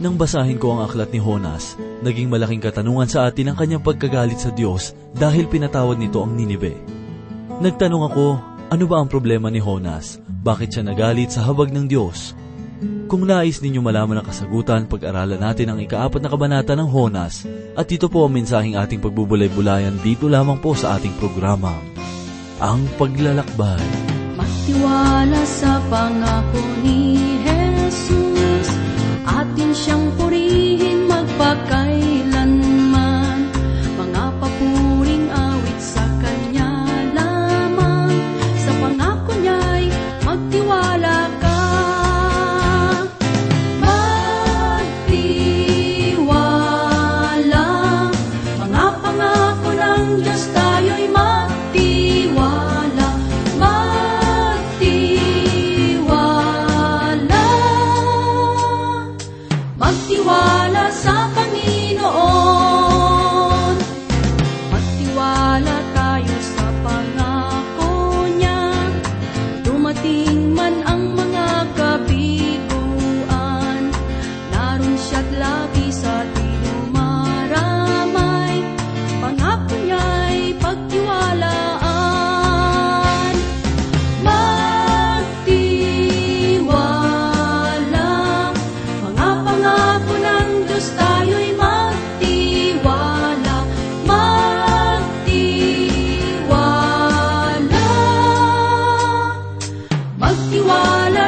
Nang 0.00 0.16
basahin 0.16 0.56
ko 0.56 0.72
ang 0.72 0.88
aklat 0.88 1.12
ni 1.12 1.20
Honas, 1.20 1.76
naging 2.00 2.32
malaking 2.32 2.64
katanungan 2.64 3.04
sa 3.04 3.28
atin 3.28 3.52
ang 3.52 3.56
kanyang 3.60 3.84
pagkagalit 3.84 4.40
sa 4.40 4.48
Diyos 4.48 4.96
dahil 5.12 5.44
pinatawad 5.44 6.00
nito 6.00 6.24
ang 6.24 6.32
Ninibe. 6.32 6.72
Nagtanong 7.60 8.08
ako, 8.08 8.26
ano 8.72 8.84
ba 8.88 8.96
ang 8.96 9.12
problema 9.12 9.52
ni 9.52 9.60
Honas? 9.60 10.16
Bakit 10.24 10.72
siya 10.72 10.88
nagalit 10.88 11.36
sa 11.36 11.44
habag 11.44 11.68
ng 11.68 11.84
Diyos? 11.84 12.32
Kung 13.12 13.28
nais 13.28 13.60
ninyo 13.60 13.84
malaman 13.84 14.24
ang 14.24 14.26
kasagutan, 14.32 14.88
pag-aralan 14.88 15.36
natin 15.36 15.68
ang 15.68 15.78
ikaapat 15.84 16.24
na 16.24 16.32
kabanata 16.32 16.72
ng 16.72 16.88
Honas 16.88 17.44
at 17.76 17.84
ito 17.92 18.08
po 18.08 18.24
ang 18.24 18.32
mensaheng 18.32 18.80
ating 18.80 19.04
pagbubulay-bulayan 19.04 20.00
dito 20.00 20.32
lamang 20.32 20.64
po 20.64 20.72
sa 20.72 20.96
ating 20.96 21.12
programa, 21.20 21.76
Ang 22.56 22.88
Paglalakbay. 22.96 23.84
Magtiwala 24.32 25.44
sa 25.44 25.76
pangako 25.92 26.62
ni 26.80 27.20
Jesus, 27.44 27.79
siyang 29.80 30.12
purihin 30.20 31.08
magpakailanman, 31.08 31.99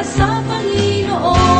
sa 0.03 0.43
Panginoon. 0.43 1.52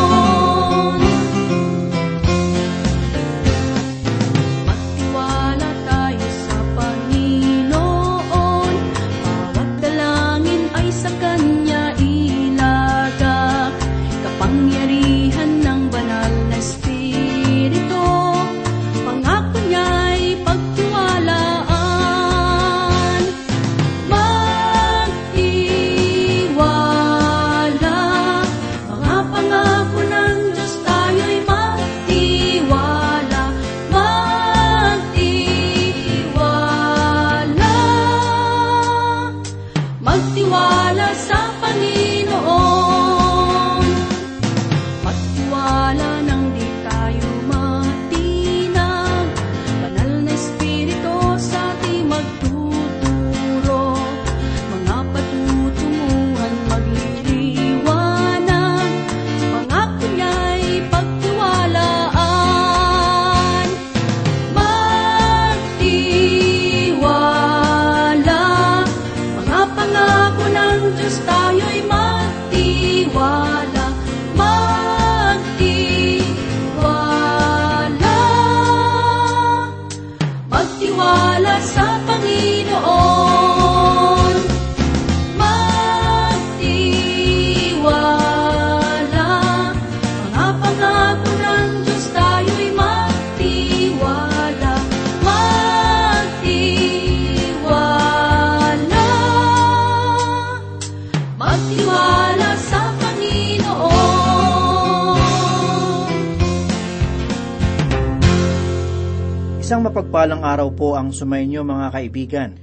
Isang 109.74 109.90
mapagpalang 109.90 110.46
araw 110.46 110.70
po 110.70 110.94
ang 110.94 111.10
sumainyo 111.10 111.66
mga 111.66 111.98
kaibigan. 111.98 112.54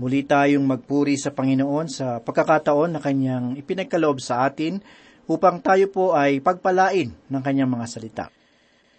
Muli 0.00 0.24
tayong 0.24 0.64
magpuri 0.64 1.20
sa 1.20 1.36
Panginoon 1.36 1.84
sa 1.92 2.16
pagkakataon 2.16 2.96
na 2.96 3.00
Kanyang 3.04 3.60
ipinagkaloob 3.60 4.24
sa 4.24 4.48
atin 4.48 4.80
upang 5.28 5.60
tayo 5.60 5.92
po 5.92 6.16
ay 6.16 6.40
pagpalain 6.40 7.12
ng 7.12 7.42
Kanyang 7.44 7.68
mga 7.68 7.86
salita. 7.92 8.24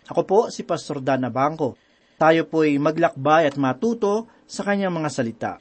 Ako 0.06 0.22
po 0.22 0.40
si 0.54 0.62
Pastor 0.62 1.02
Dana 1.02 1.34
Bangko. 1.34 1.74
Tayo 2.22 2.46
po 2.46 2.62
ay 2.62 2.78
maglakbay 2.78 3.50
at 3.50 3.58
matuto 3.58 4.30
sa 4.46 4.62
Kanyang 4.62 5.02
mga 5.02 5.10
salita. 5.10 5.58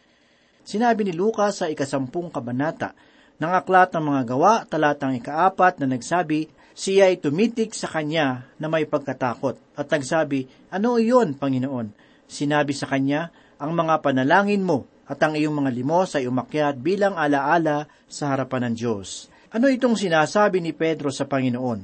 Sinabi 0.61 1.09
ni 1.09 1.17
Lucas 1.17 1.65
sa 1.65 1.73
ikasampung 1.73 2.29
kabanata 2.29 2.93
ng 3.41 3.53
aklat 3.57 3.97
ng 3.97 4.05
mga 4.05 4.23
gawa 4.29 4.69
talatang 4.69 5.17
ikaapat 5.17 5.81
na 5.81 5.97
nagsabi, 5.97 6.45
siya 6.75 7.11
ay 7.11 7.19
tumitik 7.19 7.75
sa 7.75 7.91
kanya 7.91 8.47
na 8.63 8.71
may 8.71 8.87
pagkatakot 8.87 9.59
at 9.75 9.87
nagsabi, 9.91 10.47
Ano 10.71 10.97
iyon, 11.03 11.35
Panginoon? 11.35 11.91
Sinabi 12.31 12.71
sa 12.73 12.87
kanya, 12.87 13.35
Ang 13.59 13.75
mga 13.75 14.01
panalangin 14.01 14.63
mo 14.63 14.87
at 15.11 15.19
ang 15.27 15.35
iyong 15.35 15.53
mga 15.59 15.75
limos 15.75 16.15
ay 16.15 16.31
umakyat 16.31 16.79
bilang 16.79 17.19
alaala 17.19 17.91
sa 18.07 18.31
harapan 18.31 18.71
ng 18.71 18.75
Diyos. 18.79 19.27
Ano 19.51 19.67
itong 19.67 19.99
sinasabi 19.99 20.63
ni 20.63 20.71
Pedro 20.71 21.11
sa 21.11 21.27
Panginoon? 21.27 21.81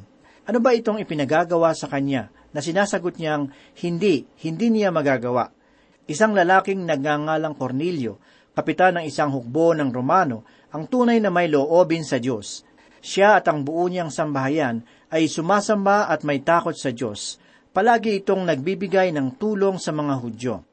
Ano 0.46 0.58
ba 0.62 0.70
itong 0.70 1.02
ipinagagawa 1.02 1.74
sa 1.74 1.90
kanya 1.90 2.30
na 2.54 2.62
sinasagot 2.62 3.18
niyang 3.18 3.50
hindi, 3.82 4.22
hindi 4.46 4.70
niya 4.70 4.94
magagawa? 4.94 5.50
Isang 6.06 6.38
lalaking 6.38 6.86
nagngangalang 6.86 7.58
Cornelio, 7.58 8.22
kapitan 8.54 9.02
ng 9.02 9.04
isang 9.10 9.34
hukbo 9.34 9.74
ng 9.74 9.90
Romano, 9.90 10.46
ang 10.70 10.86
tunay 10.86 11.18
na 11.18 11.34
may 11.34 11.50
loobin 11.50 12.06
sa 12.06 12.22
Diyos. 12.22 12.62
Siya 13.06 13.38
at 13.38 13.46
ang 13.46 13.62
buo 13.62 13.86
niyang 13.86 14.10
sambahayan 14.10 14.82
ay 15.14 15.30
sumasamba 15.30 16.10
at 16.10 16.26
may 16.26 16.42
takot 16.42 16.74
sa 16.74 16.90
Diyos. 16.90 17.38
Palagi 17.70 18.18
itong 18.18 18.42
nagbibigay 18.42 19.14
ng 19.14 19.38
tulong 19.38 19.78
sa 19.78 19.94
mga 19.94 20.14
Hudyo. 20.18 20.66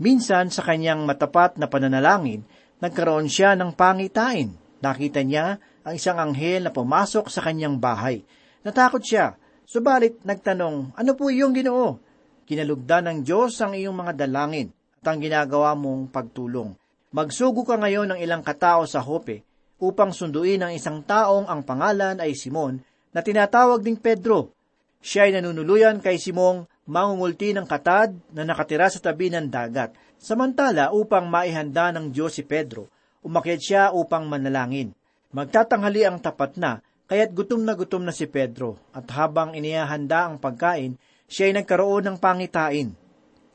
Minsan 0.00 0.48
sa 0.48 0.64
kanyang 0.64 1.04
matapat 1.04 1.60
na 1.60 1.68
pananalangin, 1.68 2.48
nagkaroon 2.80 3.28
siya 3.28 3.52
ng 3.60 3.76
pangitain. 3.76 4.56
Nakita 4.80 5.20
niya 5.20 5.60
ang 5.84 5.94
isang 6.00 6.16
anghel 6.16 6.64
na 6.64 6.72
pumasok 6.72 7.28
sa 7.28 7.44
kanyang 7.44 7.76
bahay. 7.76 8.24
Natakot 8.64 9.04
siya, 9.04 9.36
subalit 9.68 10.24
nagtanong, 10.24 10.96
ano 10.96 11.12
po 11.12 11.28
iyong 11.28 11.52
ginoo? 11.52 12.00
Kinalugdan 12.48 13.04
ng 13.04 13.18
Diyos 13.20 13.60
ang 13.60 13.76
iyong 13.76 14.00
mga 14.00 14.24
dalangin 14.24 14.72
at 15.04 15.12
ang 15.12 15.20
ginagawa 15.20 15.76
mong 15.76 16.08
pagtulong. 16.08 16.72
Magsugo 17.12 17.68
ka 17.68 17.76
ngayon 17.76 18.16
ng 18.16 18.18
ilang 18.24 18.40
katao 18.40 18.88
sa 18.88 19.04
Hope 19.04 19.45
upang 19.80 20.12
sunduin 20.12 20.64
ang 20.64 20.72
isang 20.72 21.04
taong 21.04 21.48
ang 21.48 21.64
pangalan 21.64 22.20
ay 22.20 22.32
Simon 22.32 22.80
na 23.12 23.20
tinatawag 23.20 23.84
ding 23.84 24.00
Pedro. 24.00 24.52
Siya 25.00 25.28
ay 25.28 25.38
nanunuluyan 25.38 26.00
kay 26.00 26.16
Simong 26.16 26.66
mangungulti 26.88 27.52
ng 27.52 27.66
katad 27.68 28.14
na 28.32 28.42
nakatira 28.46 28.88
sa 28.88 29.02
tabi 29.02 29.28
ng 29.28 29.50
dagat. 29.50 29.92
Samantala, 30.16 30.96
upang 30.96 31.28
maihanda 31.28 31.92
ng 31.92 32.08
Diyos 32.08 32.40
si 32.40 32.42
Pedro, 32.46 32.88
umakyat 33.20 33.60
siya 33.60 33.82
upang 33.92 34.24
manalangin. 34.24 34.96
Magtatanghali 35.36 36.08
ang 36.08 36.18
tapat 36.24 36.56
na, 36.56 36.80
kaya't 37.10 37.36
gutom 37.36 37.62
na 37.62 37.76
gutom 37.76 38.02
na 38.02 38.14
si 38.14 38.24
Pedro, 38.24 38.80
at 38.96 39.04
habang 39.12 39.52
inihahanda 39.52 40.30
ang 40.30 40.40
pagkain, 40.40 40.96
siya 41.28 41.52
ay 41.52 41.60
nagkaroon 41.60 42.06
ng 42.08 42.16
pangitain. 42.16 42.96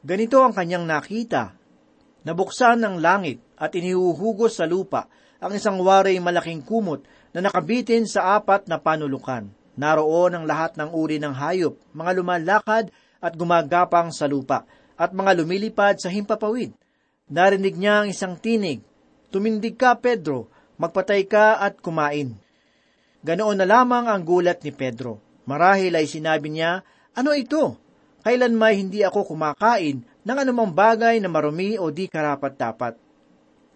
Ganito 0.05 0.43
ang 0.43 0.53
kanyang 0.53 0.85
nakita. 0.85 1.57
Nabuksan 2.21 2.81
ng 2.81 2.95
langit 3.01 3.41
at 3.57 3.73
inihuhugos 3.73 4.61
sa 4.61 4.69
lupa 4.69 5.09
ang 5.41 5.57
isang 5.57 5.81
waray 5.81 6.21
malaking 6.21 6.61
kumot 6.61 7.01
na 7.33 7.49
nakabitin 7.49 8.05
sa 8.05 8.37
apat 8.37 8.69
na 8.69 8.77
panulukan. 8.77 9.49
Naroon 9.73 10.37
ang 10.37 10.45
lahat 10.45 10.77
ng 10.77 10.93
uri 10.93 11.17
ng 11.17 11.33
hayop, 11.33 11.79
mga 11.97 12.11
lumalakad 12.21 12.85
at 13.17 13.33
gumagapang 13.33 14.13
sa 14.13 14.29
lupa, 14.29 14.67
at 14.93 15.15
mga 15.15 15.41
lumilipad 15.41 15.97
sa 15.97 16.13
himpapawid. 16.13 16.75
Narinig 17.31 17.79
niya 17.79 18.05
ang 18.05 18.07
isang 18.11 18.37
tinig, 18.37 18.85
Tumindig 19.31 19.79
ka, 19.79 19.95
Pedro, 19.95 20.51
magpatay 20.75 21.23
ka 21.23 21.55
at 21.55 21.79
kumain. 21.79 22.35
Ganoon 23.23 23.63
na 23.63 23.65
lamang 23.65 24.11
ang 24.11 24.27
gulat 24.27 24.59
ni 24.67 24.75
Pedro. 24.75 25.23
Marahil 25.47 25.95
ay 25.95 26.03
sinabi 26.03 26.51
niya, 26.51 26.83
Ano 27.15 27.31
ito? 27.31 27.79
Kailan 28.21 28.53
may 28.53 28.77
hindi 28.77 29.01
ako 29.01 29.33
kumakain 29.33 30.05
ng 30.05 30.37
anumang 30.37 30.69
bagay 30.69 31.17
na 31.17 31.29
marumi 31.29 31.81
o 31.81 31.89
di 31.89 32.05
karapat-dapat. 32.05 32.93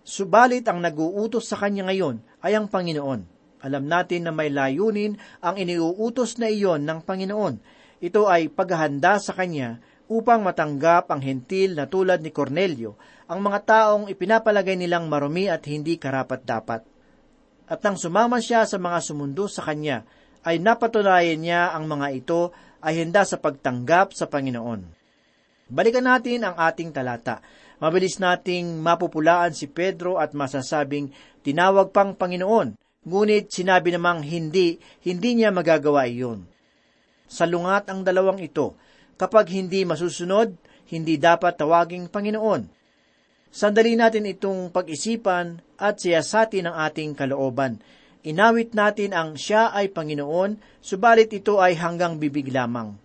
Subalit 0.06 0.70
ang 0.70 0.86
naguutos 0.86 1.50
sa 1.50 1.58
kanya 1.58 1.90
ngayon 1.90 2.22
ay 2.46 2.54
ang 2.54 2.70
Panginoon. 2.70 3.26
Alam 3.66 3.90
natin 3.90 4.30
na 4.30 4.32
may 4.34 4.54
layunin 4.54 5.18
ang 5.42 5.58
iniuutos 5.58 6.38
na 6.38 6.54
iyon 6.54 6.86
ng 6.86 7.02
Panginoon. 7.02 7.58
Ito 7.98 8.30
ay 8.30 8.54
paghahanda 8.54 9.18
sa 9.18 9.34
Kanya 9.34 9.82
upang 10.06 10.46
matanggap 10.46 11.10
ang 11.10 11.18
hentil 11.18 11.74
na 11.74 11.90
tulad 11.90 12.22
ni 12.22 12.30
Cornelio, 12.30 12.94
ang 13.26 13.42
mga 13.42 13.60
taong 13.66 14.06
ipinapalagay 14.06 14.78
nilang 14.78 15.10
marumi 15.10 15.50
at 15.50 15.66
hindi 15.66 15.98
karapat-dapat. 15.98 16.86
At 17.66 17.82
nang 17.82 17.98
sumama 17.98 18.38
siya 18.38 18.70
sa 18.70 18.78
mga 18.78 19.02
sumundo 19.02 19.50
sa 19.50 19.66
Kanya, 19.66 20.06
ay 20.46 20.62
napatunayan 20.62 21.42
niya 21.42 21.74
ang 21.74 21.90
mga 21.90 22.08
ito 22.14 22.54
ay 22.86 23.02
handa 23.02 23.26
sa 23.26 23.42
pagtanggap 23.42 24.14
sa 24.14 24.30
Panginoon. 24.30 24.86
Balikan 25.66 26.06
natin 26.06 26.46
ang 26.46 26.54
ating 26.54 26.94
talata. 26.94 27.42
Mabilis 27.82 28.22
nating 28.22 28.78
mapupulaan 28.86 29.52
si 29.58 29.66
Pedro 29.66 30.22
at 30.22 30.38
masasabing 30.38 31.10
tinawag 31.42 31.90
pang 31.90 32.14
Panginoon 32.14 32.78
Ngunit 33.06 33.54
sinabi 33.54 33.94
namang 33.94 34.26
hindi, 34.26 34.82
hindi 35.06 35.38
niya 35.38 35.54
magagawa 35.54 36.10
iyon. 36.10 36.42
Salungat 37.30 37.86
ang 37.94 38.02
dalawang 38.02 38.42
ito. 38.42 38.74
Kapag 39.14 39.54
hindi 39.54 39.86
masusunod, 39.86 40.58
hindi 40.90 41.22
dapat 41.22 41.54
tawaging 41.54 42.10
Panginoon. 42.10 42.66
Sandali 43.54 43.94
natin 43.94 44.26
itong 44.26 44.74
pag-isipan 44.74 45.62
at 45.78 46.02
siyasatin 46.02 46.66
ang 46.66 46.76
ating 46.82 47.14
kalooban. 47.14 47.78
Inawit 48.26 48.74
natin 48.74 49.14
ang 49.14 49.38
siya 49.38 49.70
ay 49.70 49.94
Panginoon, 49.94 50.82
subalit 50.82 51.30
ito 51.30 51.62
ay 51.62 51.78
hanggang 51.78 52.18
bibig 52.18 52.50
lamang. 52.50 52.98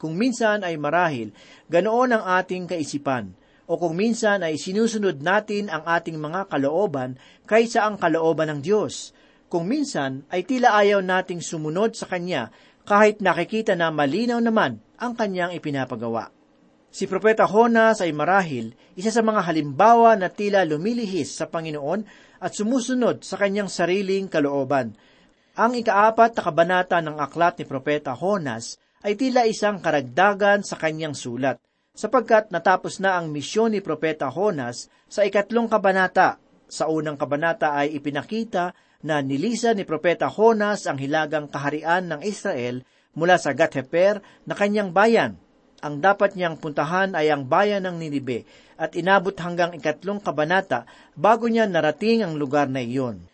Kung 0.00 0.16
minsan 0.16 0.64
ay 0.64 0.80
marahil, 0.80 1.36
ganoon 1.68 2.16
ang 2.16 2.24
ating 2.40 2.64
kaisipan 2.64 3.36
o 3.68 3.76
kung 3.76 3.92
minsan 3.92 4.40
ay 4.40 4.56
sinusunod 4.56 5.20
natin 5.20 5.68
ang 5.68 5.84
ating 5.84 6.16
mga 6.16 6.48
kalooban 6.48 7.20
kaysa 7.44 7.84
ang 7.84 8.00
kalooban 8.00 8.48
ng 8.48 8.60
Diyos. 8.64 9.12
Kung 9.52 9.68
minsan 9.68 10.24
ay 10.32 10.48
tila 10.48 10.72
ayaw 10.72 11.04
nating 11.04 11.44
sumunod 11.44 11.92
sa 11.92 12.08
Kanya 12.08 12.48
kahit 12.88 13.20
nakikita 13.20 13.76
na 13.76 13.92
malinaw 13.92 14.40
naman 14.40 14.80
ang 14.96 15.12
Kanyang 15.20 15.52
ipinapagawa. 15.52 16.32
Si 16.90 17.06
Propeta 17.06 17.46
Honas 17.46 18.02
ay 18.02 18.10
marahil 18.10 18.74
isa 18.98 19.14
sa 19.14 19.22
mga 19.22 19.46
halimbawa 19.46 20.18
na 20.18 20.32
tila 20.32 20.66
lumilihis 20.66 21.38
sa 21.38 21.46
Panginoon 21.46 22.29
at 22.40 22.56
sumusunod 22.56 23.20
sa 23.20 23.36
kanyang 23.36 23.68
sariling 23.68 24.26
kalooban. 24.26 24.96
Ang 25.60 25.76
ikaapat 25.76 26.40
na 26.40 26.42
kabanata 26.42 26.98
ng 27.04 27.20
aklat 27.20 27.60
ni 27.60 27.68
Propeta 27.68 28.16
Honas 28.16 28.80
ay 29.04 29.14
tila 29.20 29.44
isang 29.44 29.78
karagdagan 29.78 30.64
sa 30.64 30.80
kanyang 30.80 31.12
sulat 31.12 31.60
sapagkat 31.92 32.48
natapos 32.48 32.96
na 33.04 33.20
ang 33.20 33.28
misyon 33.28 33.76
ni 33.76 33.84
Propeta 33.84 34.32
Honas 34.32 34.88
sa 35.04 35.26
ikatlong 35.28 35.68
kabanata. 35.68 36.40
Sa 36.70 36.86
unang 36.86 37.18
kabanata 37.18 37.74
ay 37.76 37.98
ipinakita 37.98 38.72
na 39.04 39.20
nilisa 39.20 39.74
ni 39.74 39.82
Propeta 39.84 40.30
Honas 40.30 40.86
ang 40.86 40.96
hilagang 40.96 41.50
kaharian 41.50 42.08
ng 42.08 42.20
Israel 42.22 42.86
mula 43.18 43.36
sa 43.36 43.52
Gatheper 43.52 44.22
na 44.46 44.54
kanyang 44.54 44.94
bayan. 44.94 45.36
Ang 45.80 46.04
dapat 46.04 46.36
niyang 46.36 46.60
puntahan 46.60 47.16
ay 47.16 47.32
ang 47.32 47.48
bayan 47.48 47.88
ng 47.88 47.96
Ninibe 47.96 48.44
at 48.76 48.92
inabot 48.96 49.32
hanggang 49.36 49.72
ikatlong 49.72 50.20
kabanata 50.20 50.84
bago 51.16 51.48
niya 51.48 51.64
narating 51.64 52.24
ang 52.24 52.36
lugar 52.36 52.68
na 52.68 52.84
iyon. 52.84 53.24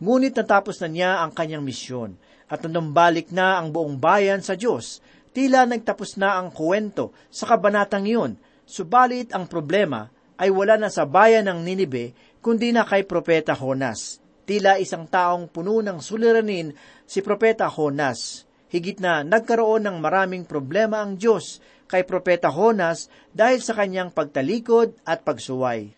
Ngunit 0.00 0.36
natapos 0.36 0.80
na 0.84 0.88
niya 0.88 1.10
ang 1.24 1.32
kanyang 1.32 1.64
misyon 1.64 2.16
at 2.48 2.64
nanumbalik 2.64 3.32
na 3.32 3.60
ang 3.60 3.72
buong 3.72 3.96
bayan 4.00 4.40
sa 4.40 4.56
Diyos 4.56 5.04
Tila 5.36 5.68
nagtapos 5.68 6.16
na 6.16 6.40
ang 6.40 6.48
kuwento 6.48 7.12
sa 7.28 7.44
kabanatang 7.44 8.08
iyon, 8.08 8.40
subalit 8.64 9.36
ang 9.36 9.44
problema 9.44 10.08
ay 10.40 10.48
wala 10.48 10.80
na 10.80 10.88
sa 10.88 11.04
bayan 11.04 11.44
ng 11.52 11.60
Ninibe, 11.60 12.16
kundi 12.40 12.72
na 12.72 12.88
kay 12.88 13.04
Propeta 13.04 13.52
Honas. 13.52 14.16
Tila 14.48 14.80
isang 14.80 15.04
taong 15.04 15.52
puno 15.52 15.84
ng 15.84 16.00
suliranin 16.00 16.72
si 17.04 17.20
Propeta 17.20 17.68
Honas. 17.68 18.45
Higit 18.66 18.98
na 18.98 19.22
nagkaroon 19.22 19.86
ng 19.86 19.96
maraming 20.02 20.42
problema 20.42 20.98
ang 20.98 21.14
Diyos 21.14 21.62
kay 21.86 22.02
Propeta 22.02 22.50
Honas 22.50 23.06
dahil 23.30 23.62
sa 23.62 23.78
kanyang 23.78 24.10
pagtalikod 24.10 24.98
at 25.06 25.22
pagsuway. 25.22 25.94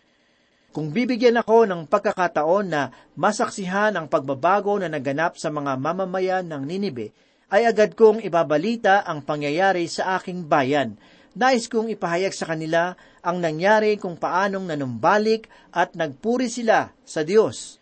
Kung 0.69 0.93
bibigyan 0.93 1.41
ako 1.41 1.65
ng 1.65 1.89
pagkakataon 1.89 2.65
na 2.69 2.93
masaksihan 3.17 3.97
ang 3.97 4.05
pagbabago 4.05 4.77
na 4.77 4.85
naganap 4.85 5.33
sa 5.33 5.49
mga 5.49 5.81
mamamayan 5.81 6.45
ng 6.45 6.61
Ninibe, 6.61 7.09
ay 7.49 7.65
agad 7.65 7.97
kong 7.97 8.21
ibabalita 8.21 9.01
ang 9.01 9.25
pangyayari 9.25 9.89
sa 9.89 10.21
aking 10.21 10.45
bayan. 10.45 10.93
Nais 11.33 11.65
kong 11.65 11.89
ipahayag 11.89 12.37
sa 12.37 12.45
kanila 12.45 12.93
ang 13.25 13.41
nangyari 13.41 13.97
kung 13.97 14.13
paanong 14.13 14.69
nanumbalik 14.69 15.49
at 15.73 15.97
nagpuri 15.97 16.45
sila 16.45 16.93
sa 17.01 17.25
Diyos. 17.25 17.81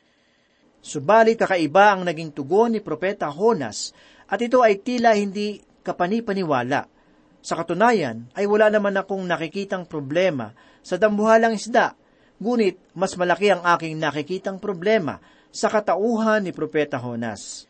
Subalit 0.80 1.36
kakaiba 1.36 1.92
ang 1.92 2.08
naging 2.08 2.32
tugon 2.32 2.72
ni 2.72 2.80
Propeta 2.80 3.28
Honas 3.28 3.92
at 4.28 4.40
ito 4.44 4.60
ay 4.60 4.84
tila 4.84 5.16
hindi 5.16 5.64
kapanipaniwala. 5.84 6.88
Sa 7.40 7.56
katunayan 7.56 8.28
ay 8.36 8.44
wala 8.44 8.68
naman 8.68 9.00
akong 9.00 9.24
nakikitang 9.24 9.88
problema 9.88 10.52
sa 10.84 11.00
dambuhalang 11.00 11.56
isda, 11.56 11.96
ngunit 12.44 12.92
mas 12.92 13.16
malaki 13.16 13.56
ang 13.56 13.64
aking 13.64 13.96
nakikitang 13.96 14.60
problema 14.60 15.20
sa 15.48 15.72
katauhan 15.72 16.44
ni 16.44 16.52
Propeta 16.52 17.00
Honas. 17.00 17.66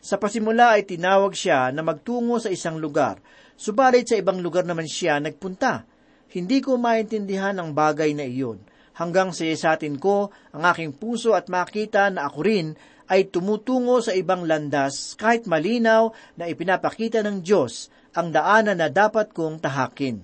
Sa 0.00 0.16
pasimula 0.16 0.80
ay 0.80 0.88
tinawag 0.88 1.36
siya 1.36 1.68
na 1.74 1.84
magtungo 1.84 2.40
sa 2.40 2.48
isang 2.48 2.80
lugar, 2.80 3.20
subalit 3.58 4.08
sa 4.08 4.16
ibang 4.16 4.40
lugar 4.40 4.64
naman 4.64 4.88
siya 4.88 5.20
nagpunta. 5.20 5.84
Hindi 6.30 6.62
ko 6.64 6.80
maintindihan 6.80 7.58
ang 7.58 7.76
bagay 7.76 8.16
na 8.16 8.24
iyon, 8.24 8.62
hanggang 8.96 9.34
siyasatin 9.34 10.00
ko 10.00 10.32
ang 10.54 10.62
aking 10.70 10.96
puso 10.96 11.36
at 11.36 11.52
makita 11.52 12.08
na 12.08 12.30
ako 12.30 12.38
rin 12.46 12.66
ay 13.10 13.26
tumutungo 13.26 13.98
sa 13.98 14.14
ibang 14.14 14.46
landas 14.46 15.18
kahit 15.18 15.50
malinaw 15.50 16.14
na 16.38 16.46
ipinapakita 16.46 17.26
ng 17.26 17.42
Diyos 17.42 17.90
ang 18.14 18.30
daanan 18.30 18.78
na 18.78 18.86
dapat 18.86 19.34
kong 19.34 19.58
tahakin. 19.58 20.22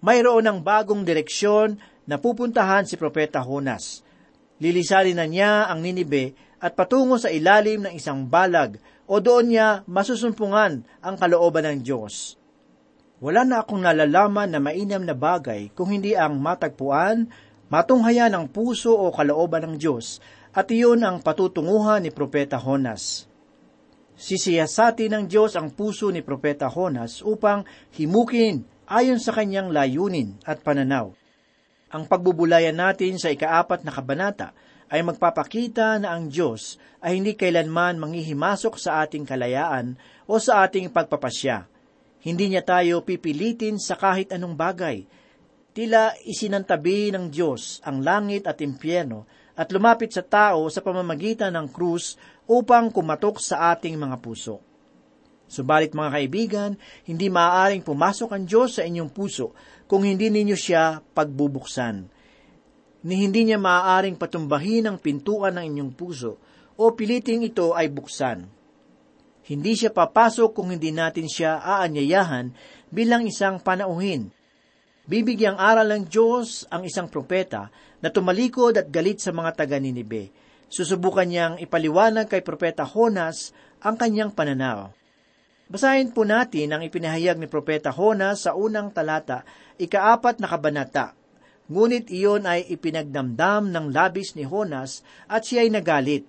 Mayroon 0.00 0.48
ng 0.48 0.58
bagong 0.64 1.04
direksyon 1.04 1.76
na 2.08 2.16
pupuntahan 2.16 2.88
si 2.88 2.96
Propeta 2.96 3.44
Honas. 3.44 4.00
Lilisalin 4.56 5.20
na 5.20 5.28
niya 5.28 5.68
ang 5.68 5.84
Ninibe 5.84 6.32
at 6.58 6.72
patungo 6.72 7.20
sa 7.20 7.28
ilalim 7.28 7.84
ng 7.84 7.92
isang 7.92 8.24
balag 8.24 8.80
o 9.04 9.20
doon 9.20 9.52
niya 9.52 9.68
masusumpungan 9.84 10.82
ang 11.04 11.14
kalooban 11.20 11.68
ng 11.68 11.78
Diyos. 11.84 12.40
Wala 13.18 13.42
na 13.42 13.66
akong 13.66 13.82
nalalaman 13.82 14.48
na 14.48 14.62
mainam 14.62 15.02
na 15.02 15.12
bagay 15.12 15.74
kung 15.74 15.90
hindi 15.90 16.14
ang 16.14 16.38
matagpuan, 16.38 17.26
matunghayan 17.66 18.30
ang 18.30 18.46
puso 18.46 18.94
o 18.94 19.10
kalooban 19.10 19.66
ng 19.66 19.74
Diyos, 19.74 20.22
at 20.58 20.74
iyon 20.74 21.06
ang 21.06 21.22
patutunguhan 21.22 22.02
ni 22.02 22.10
Propeta 22.10 22.58
Honas. 22.58 23.30
Sisiyasati 24.18 25.06
ng 25.06 25.30
Diyos 25.30 25.54
ang 25.54 25.70
puso 25.70 26.10
ni 26.10 26.18
Propeta 26.18 26.66
Honas 26.66 27.22
upang 27.22 27.62
himukin 27.94 28.66
ayon 28.90 29.22
sa 29.22 29.30
kanyang 29.30 29.70
layunin 29.70 30.34
at 30.42 30.58
pananaw. 30.66 31.14
Ang 31.94 32.10
pagbubulayan 32.10 32.74
natin 32.74 33.22
sa 33.22 33.30
ikaapat 33.30 33.86
na 33.86 33.94
kabanata 33.94 34.50
ay 34.90 35.06
magpapakita 35.06 36.02
na 36.02 36.18
ang 36.18 36.26
Diyos 36.26 36.74
ay 36.98 37.22
hindi 37.22 37.38
kailanman 37.38 38.02
manghihimasok 38.02 38.82
sa 38.82 39.06
ating 39.06 39.30
kalayaan 39.30 39.94
o 40.26 40.42
sa 40.42 40.66
ating 40.66 40.90
pagpapasya. 40.90 41.70
Hindi 42.26 42.50
niya 42.50 42.66
tayo 42.66 43.06
pipilitin 43.06 43.78
sa 43.78 43.94
kahit 43.94 44.34
anong 44.34 44.58
bagay. 44.58 45.06
Tila 45.70 46.18
isinantabi 46.26 47.14
ng 47.14 47.30
Diyos 47.30 47.78
ang 47.86 48.02
langit 48.02 48.50
at 48.50 48.58
impyerno 48.58 49.37
at 49.58 49.74
lumapit 49.74 50.14
sa 50.14 50.22
tao 50.22 50.70
sa 50.70 50.78
pamamagitan 50.78 51.50
ng 51.58 51.66
krus 51.74 52.14
upang 52.46 52.94
kumatok 52.94 53.42
sa 53.42 53.74
ating 53.74 53.98
mga 53.98 54.22
puso. 54.22 54.62
Subalit 55.50 55.96
mga 55.96 56.14
kaibigan, 56.14 56.70
hindi 57.08 57.26
maaaring 57.26 57.82
pumasok 57.82 58.30
ang 58.36 58.44
Diyos 58.46 58.78
sa 58.78 58.86
inyong 58.86 59.10
puso 59.10 59.56
kung 59.90 60.06
hindi 60.06 60.30
ninyo 60.30 60.54
siya 60.54 61.02
pagbubuksan. 61.02 62.06
Ni 63.02 63.14
hindi 63.26 63.48
niya 63.48 63.58
maaaring 63.58 64.14
patumbahin 64.14 64.86
ang 64.86 65.02
pintuan 65.02 65.58
ng 65.58 65.64
inyong 65.74 65.92
puso 65.98 66.38
o 66.78 66.94
piliting 66.94 67.42
ito 67.42 67.74
ay 67.74 67.90
buksan. 67.90 68.46
Hindi 69.48 69.72
siya 69.74 69.90
papasok 69.90 70.52
kung 70.52 70.68
hindi 70.70 70.92
natin 70.92 71.24
siya 71.24 71.58
aanyayahan 71.64 72.52
bilang 72.92 73.24
isang 73.24 73.58
panauhin. 73.58 74.28
Bibigyang 75.08 75.56
aral 75.56 75.88
ng 75.88 76.04
Diyos 76.04 76.68
ang 76.68 76.84
isang 76.84 77.08
propeta 77.08 77.72
na 78.04 78.12
tumalikod 78.12 78.76
at 78.76 78.92
galit 78.92 79.24
sa 79.24 79.32
mga 79.32 79.56
taga 79.56 79.80
Ninibe. 79.80 80.28
Susubukan 80.68 81.24
niyang 81.24 81.56
ipaliwanag 81.56 82.28
kay 82.28 82.44
propeta 82.44 82.84
Honas 82.84 83.56
ang 83.80 83.96
kanyang 83.96 84.36
pananaw. 84.36 84.92
Basahin 85.68 86.12
po 86.12 86.28
natin 86.28 86.76
ang 86.76 86.84
ipinahayag 86.84 87.36
ni 87.36 87.44
Propeta 87.44 87.92
Honas 87.92 88.48
sa 88.48 88.56
unang 88.56 88.88
talata, 88.88 89.44
ikaapat 89.76 90.40
na 90.40 90.48
kabanata. 90.48 91.12
Ngunit 91.68 92.08
iyon 92.08 92.48
ay 92.48 92.64
ipinagdamdam 92.72 93.68
ng 93.68 93.92
labis 93.92 94.32
ni 94.32 94.48
Honas 94.48 95.04
at 95.28 95.44
siya 95.44 95.68
ay 95.68 95.72
nagalit. 95.72 96.24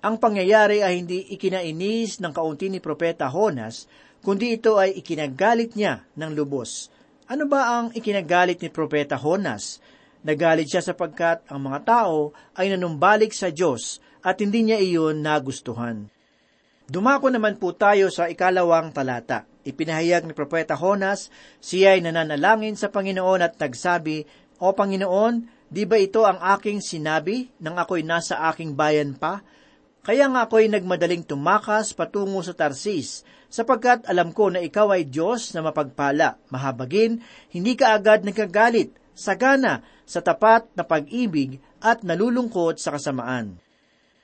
Ang 0.00 0.16
pangyayari 0.16 0.80
ay 0.80 1.04
hindi 1.04 1.28
ikinainis 1.36 2.24
ng 2.24 2.32
kaunti 2.32 2.72
ni 2.72 2.80
Propeta 2.80 3.28
Honas, 3.28 3.84
kundi 4.24 4.56
ito 4.56 4.80
ay 4.80 5.04
ikinagalit 5.04 5.76
niya 5.76 6.08
ng 6.16 6.32
lubos. 6.32 6.88
Ano 7.26 7.50
ba 7.50 7.82
ang 7.82 7.90
ikinagalit 7.90 8.62
ni 8.62 8.70
Propeta 8.70 9.18
Honas? 9.18 9.82
Nagalit 10.22 10.70
siya 10.70 10.78
sapagkat 10.78 11.42
ang 11.50 11.58
mga 11.66 11.82
tao 11.82 12.30
ay 12.54 12.70
nanumbalik 12.70 13.34
sa 13.34 13.50
Diyos 13.50 13.98
at 14.22 14.38
hindi 14.38 14.62
niya 14.62 14.78
iyon 14.78 15.26
nagustuhan. 15.26 16.06
Dumako 16.86 17.34
naman 17.34 17.58
po 17.58 17.74
tayo 17.74 18.14
sa 18.14 18.30
ikalawang 18.30 18.94
talata. 18.94 19.42
Ipinahayag 19.66 20.22
ni 20.22 20.38
Propeta 20.38 20.78
Honas, 20.78 21.34
siya 21.58 21.98
ay 21.98 22.06
nananalangin 22.06 22.78
sa 22.78 22.94
Panginoon 22.94 23.42
at 23.42 23.58
nagsabi, 23.58 24.22
O 24.62 24.70
Panginoon, 24.70 25.66
di 25.66 25.82
ba 25.82 25.98
ito 25.98 26.22
ang 26.22 26.38
aking 26.38 26.78
sinabi 26.78 27.50
nang 27.58 27.74
ako'y 27.74 28.06
nasa 28.06 28.38
aking 28.54 28.78
bayan 28.78 29.18
pa? 29.18 29.42
Kaya 30.06 30.30
nga 30.30 30.46
ako'y 30.46 30.70
nagmadaling 30.70 31.26
tumakas 31.26 31.90
patungo 31.90 32.38
sa 32.38 32.54
Tarsis, 32.54 33.26
sapagkat 33.50 34.06
alam 34.06 34.30
ko 34.30 34.54
na 34.54 34.62
ikaw 34.62 34.94
ay 34.94 35.10
Diyos 35.10 35.50
na 35.50 35.66
mapagpala, 35.66 36.38
mahabagin, 36.46 37.26
hindi 37.50 37.74
ka 37.74 37.98
agad 37.98 38.22
nagkagalit, 38.22 38.94
sagana, 39.18 39.82
sa 40.06 40.22
tapat 40.22 40.70
na 40.78 40.86
pag-ibig 40.86 41.58
at 41.82 42.06
nalulungkot 42.06 42.78
sa 42.78 42.94
kasamaan. 42.94 43.58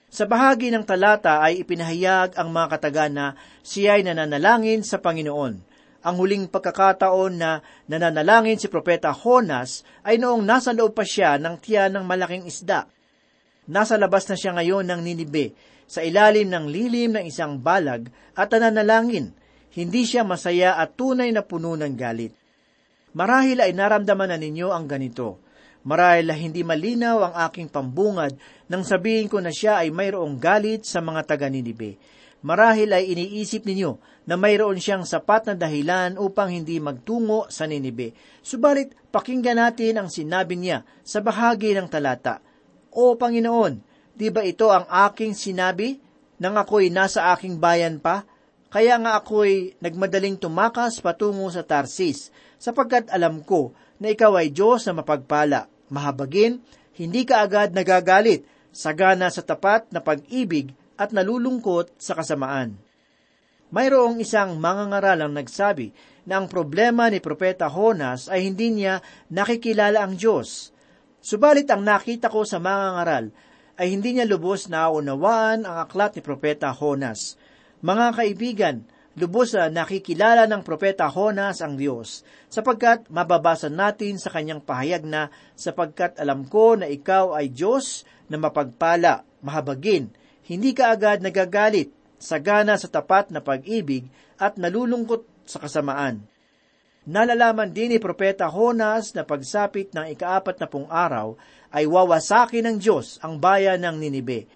Sa 0.06 0.30
bahagi 0.30 0.70
ng 0.70 0.86
talata 0.86 1.42
ay 1.42 1.66
ipinahayag 1.66 2.38
ang 2.38 2.54
mga 2.54 2.78
kataga 2.78 3.10
na 3.10 3.34
siya 3.66 3.98
ay 3.98 4.06
nananalangin 4.06 4.86
sa 4.86 5.02
Panginoon. 5.02 5.54
Ang 6.06 6.14
huling 6.14 6.46
pagkakataon 6.46 7.32
na 7.34 7.58
nananalangin 7.90 8.54
si 8.54 8.70
Propeta 8.70 9.10
Honas 9.10 9.82
ay 10.06 10.22
noong 10.22 10.46
nasa 10.46 10.70
loob 10.70 10.94
pa 10.94 11.02
siya 11.02 11.42
ng 11.42 11.58
tiyan 11.58 11.98
ng 11.98 12.04
malaking 12.06 12.46
isda. 12.46 12.86
Nasa 13.66 13.98
labas 13.98 14.26
na 14.30 14.38
siya 14.38 14.54
ngayon 14.54 14.86
ng 14.86 15.00
Ninibe, 15.02 15.54
sa 15.92 16.00
ilalim 16.00 16.48
ng 16.48 16.72
lilim 16.72 17.12
ng 17.12 17.28
isang 17.28 17.60
balag 17.60 18.08
at 18.32 18.48
nananalangin. 18.48 19.36
Hindi 19.76 20.08
siya 20.08 20.24
masaya 20.24 20.80
at 20.80 20.96
tunay 20.96 21.28
na 21.36 21.44
puno 21.44 21.76
ng 21.76 21.92
galit. 21.92 22.32
Marahil 23.12 23.60
ay 23.60 23.76
naramdaman 23.76 24.32
na 24.32 24.40
ninyo 24.40 24.72
ang 24.72 24.88
ganito. 24.88 25.36
Marahil 25.84 26.32
hindi 26.32 26.64
malinaw 26.64 27.28
ang 27.28 27.34
aking 27.44 27.68
pambungad 27.68 28.32
nang 28.72 28.88
sabihin 28.88 29.28
ko 29.28 29.44
na 29.44 29.52
siya 29.52 29.84
ay 29.84 29.92
mayroong 29.92 30.40
galit 30.40 30.88
sa 30.88 31.04
mga 31.04 31.28
taga 31.28 31.52
Ninibe. 31.52 32.00
Marahil 32.40 32.88
ay 32.88 33.12
iniisip 33.12 33.68
ninyo 33.68 34.24
na 34.24 34.40
mayroon 34.40 34.80
siyang 34.80 35.04
sapat 35.04 35.52
na 35.52 35.54
dahilan 35.54 36.16
upang 36.16 36.56
hindi 36.56 36.80
magtungo 36.80 37.52
sa 37.52 37.68
Ninibe. 37.68 38.16
Subalit, 38.40 38.96
pakinggan 39.12 39.60
natin 39.60 40.00
ang 40.00 40.08
sinabi 40.08 40.56
niya 40.56 40.88
sa 41.04 41.20
bahagi 41.20 41.76
ng 41.76 41.86
talata. 41.90 42.40
O 42.96 43.14
Panginoon, 43.18 43.91
di 44.12 44.28
ba 44.28 44.44
ito 44.44 44.68
ang 44.68 44.84
aking 44.88 45.32
sinabi 45.32 46.00
nang 46.42 46.58
ako'y 46.58 46.90
nasa 46.90 47.32
aking 47.34 47.58
bayan 47.62 48.02
pa? 48.02 48.26
Kaya 48.72 48.96
nga 48.96 49.20
ako'y 49.20 49.76
nagmadaling 49.84 50.40
tumakas 50.40 50.98
patungo 51.04 51.46
sa 51.52 51.60
Tarsis, 51.60 52.32
sapagkat 52.56 53.12
alam 53.12 53.44
ko 53.44 53.76
na 54.00 54.10
ikaw 54.10 54.32
ay 54.40 54.48
Diyos 54.48 54.88
na 54.88 54.96
mapagpala, 54.96 55.68
mahabagin, 55.92 56.64
hindi 56.96 57.28
ka 57.28 57.44
agad 57.44 57.76
nagagalit, 57.76 58.48
sagana 58.72 59.28
sa 59.28 59.44
tapat 59.44 59.92
na 59.92 60.00
pag-ibig 60.00 60.72
at 60.96 61.12
nalulungkot 61.12 61.92
sa 62.00 62.16
kasamaan. 62.16 62.80
Mayroong 63.72 64.20
isang 64.20 64.56
mangangaralang 64.60 65.32
nagsabi 65.32 65.92
na 66.28 66.40
ang 66.40 66.48
problema 66.48 67.08
ni 67.08 67.20
Propeta 67.20 67.68
Honas 67.72 68.28
ay 68.28 68.48
hindi 68.48 68.68
niya 68.68 69.00
nakikilala 69.32 70.04
ang 70.04 70.16
Diyos. 70.16 70.72
Subalit 71.24 71.68
ang 71.72 71.80
nakita 71.80 72.28
ko 72.28 72.44
sa 72.44 72.60
mangangaral 72.60 73.32
ay 73.76 73.96
hindi 73.96 74.16
niya 74.16 74.28
lubos 74.28 74.68
na 74.68 74.88
unawaan 74.92 75.64
ang 75.64 75.76
aklat 75.84 76.16
ni 76.16 76.22
Propeta 76.24 76.72
Honas. 76.72 77.40
Mga 77.82 78.06
kaibigan, 78.14 78.76
lubos 79.18 79.52
na 79.52 79.68
nakikilala 79.68 80.48
ng 80.48 80.62
propeta 80.64 81.10
Honas 81.10 81.60
ang 81.60 81.76
Diyos, 81.76 82.24
sapagkat 82.48 83.10
mababasa 83.12 83.68
natin 83.68 84.16
sa 84.16 84.32
kanyang 84.32 84.64
pahayag 84.64 85.04
na, 85.04 85.28
sapagkat 85.58 86.16
alam 86.16 86.48
ko 86.48 86.78
na 86.78 86.88
ikaw 86.88 87.36
ay 87.36 87.52
Diyos 87.52 88.08
na 88.32 88.40
mapagpala, 88.40 89.26
mahabagin, 89.44 90.14
hindi 90.48 90.72
ka 90.72 90.94
agad 90.94 91.20
nagagalit, 91.20 91.92
sagana 92.22 92.78
sa 92.78 92.88
tapat 92.88 93.34
na 93.34 93.42
pag-ibig 93.42 94.08
at 94.38 94.56
nalulungkot 94.56 95.26
sa 95.44 95.58
kasamaan. 95.58 96.31
Nalalaman 97.02 97.74
din 97.74 97.90
ni 97.90 97.98
Propeta 97.98 98.46
Honas 98.46 99.10
na 99.18 99.26
pagsapit 99.26 99.90
ng 99.90 100.06
ikaapat 100.14 100.62
na 100.62 100.70
pong 100.70 100.86
araw 100.86 101.34
ay 101.74 101.82
wawasakin 101.82 102.62
ng 102.62 102.76
Diyos 102.78 103.18
ang 103.18 103.42
bayan 103.42 103.82
ng 103.82 103.98
Ninibe. 103.98 104.46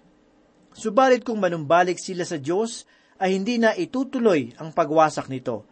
Subalit 0.71 1.27
kung 1.27 1.43
manumbalik 1.43 1.99
sila 1.99 2.23
sa 2.23 2.39
Diyos, 2.39 2.87
ay 3.19 3.35
hindi 3.35 3.59
na 3.59 3.75
itutuloy 3.75 4.55
ang 4.63 4.71
pagwasak 4.71 5.27
nito. 5.27 5.67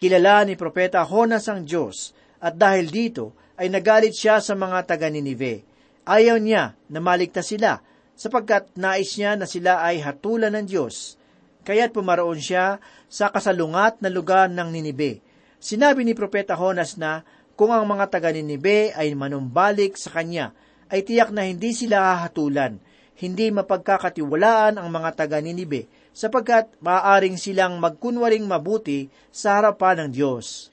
Kilala 0.00 0.48
ni 0.48 0.56
Propeta 0.56 1.04
Honas 1.04 1.44
ang 1.50 1.68
Diyos, 1.68 2.16
at 2.40 2.56
dahil 2.56 2.88
dito 2.88 3.36
ay 3.58 3.68
nagalit 3.68 4.14
siya 4.16 4.40
sa 4.40 4.56
mga 4.56 4.88
taga 4.88 5.10
Ninive. 5.12 5.66
Ayaw 6.08 6.40
niya 6.40 6.72
na 6.88 7.04
maligtas 7.04 7.52
sila, 7.52 7.84
sapagkat 8.16 8.72
nais 8.80 9.12
niya 9.18 9.36
na 9.36 9.44
sila 9.44 9.84
ay 9.84 10.00
hatulan 10.00 10.56
ng 10.56 10.66
Diyos. 10.70 11.20
Kaya't 11.68 11.92
pumaroon 11.92 12.40
siya 12.40 12.80
sa 13.12 13.28
kasalungat 13.28 14.00
na 14.00 14.08
lugar 14.08 14.48
ng 14.48 14.72
Ninibe. 14.72 15.27
Sinabi 15.58 16.06
ni 16.06 16.14
Propeta 16.14 16.54
Honas 16.54 16.94
na 16.94 17.26
kung 17.58 17.74
ang 17.74 17.82
mga 17.82 18.06
taga 18.06 18.30
Ninibe 18.30 18.94
ay 18.94 19.10
manumbalik 19.18 19.98
sa 19.98 20.14
kanya, 20.14 20.54
ay 20.86 21.02
tiyak 21.02 21.34
na 21.34 21.42
hindi 21.42 21.74
sila 21.74 22.14
hahatulan, 22.14 22.78
hindi 23.18 23.50
mapagkakatiwalaan 23.50 24.78
ang 24.78 24.88
mga 24.88 25.10
taga 25.18 25.42
Ninibe, 25.42 25.90
sapagkat 26.14 26.70
maaaring 26.78 27.34
silang 27.34 27.82
magkunwaring 27.82 28.46
mabuti 28.46 29.10
sa 29.34 29.58
harapan 29.58 30.06
ng 30.06 30.10
Diyos. 30.14 30.70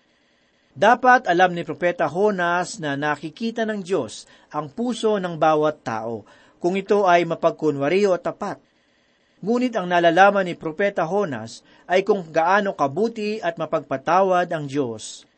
Dapat 0.78 1.26
alam 1.26 1.58
ni 1.58 1.66
Propeta 1.66 2.06
Honas 2.06 2.78
na 2.78 2.94
nakikita 2.94 3.66
ng 3.66 3.82
Diyos 3.82 4.30
ang 4.54 4.70
puso 4.70 5.18
ng 5.18 5.42
bawat 5.42 5.82
tao, 5.82 6.22
kung 6.62 6.78
ito 6.78 7.10
ay 7.10 7.26
mapagkunwari 7.26 8.06
o 8.06 8.14
tapat. 8.22 8.62
Ngunit 9.46 9.78
ang 9.78 9.86
nalalaman 9.86 10.50
ni 10.50 10.58
Propeta 10.58 11.06
Honas 11.06 11.62
ay 11.86 12.02
kung 12.02 12.26
gaano 12.34 12.74
kabuti 12.74 13.38
at 13.38 13.62
mapagpatawad 13.62 14.50
ang 14.50 14.66
Diyos. 14.66 15.30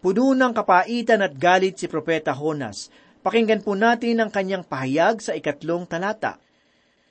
Puno 0.00 0.32
ng 0.32 0.56
kapaitan 0.56 1.20
at 1.20 1.36
galit 1.36 1.76
si 1.76 1.84
Propeta 1.84 2.32
Honas. 2.32 2.88
Pakinggan 3.20 3.60
po 3.60 3.76
natin 3.76 4.24
ang 4.24 4.32
kanyang 4.32 4.64
pahayag 4.64 5.20
sa 5.20 5.36
ikatlong 5.36 5.84
talata. 5.84 6.40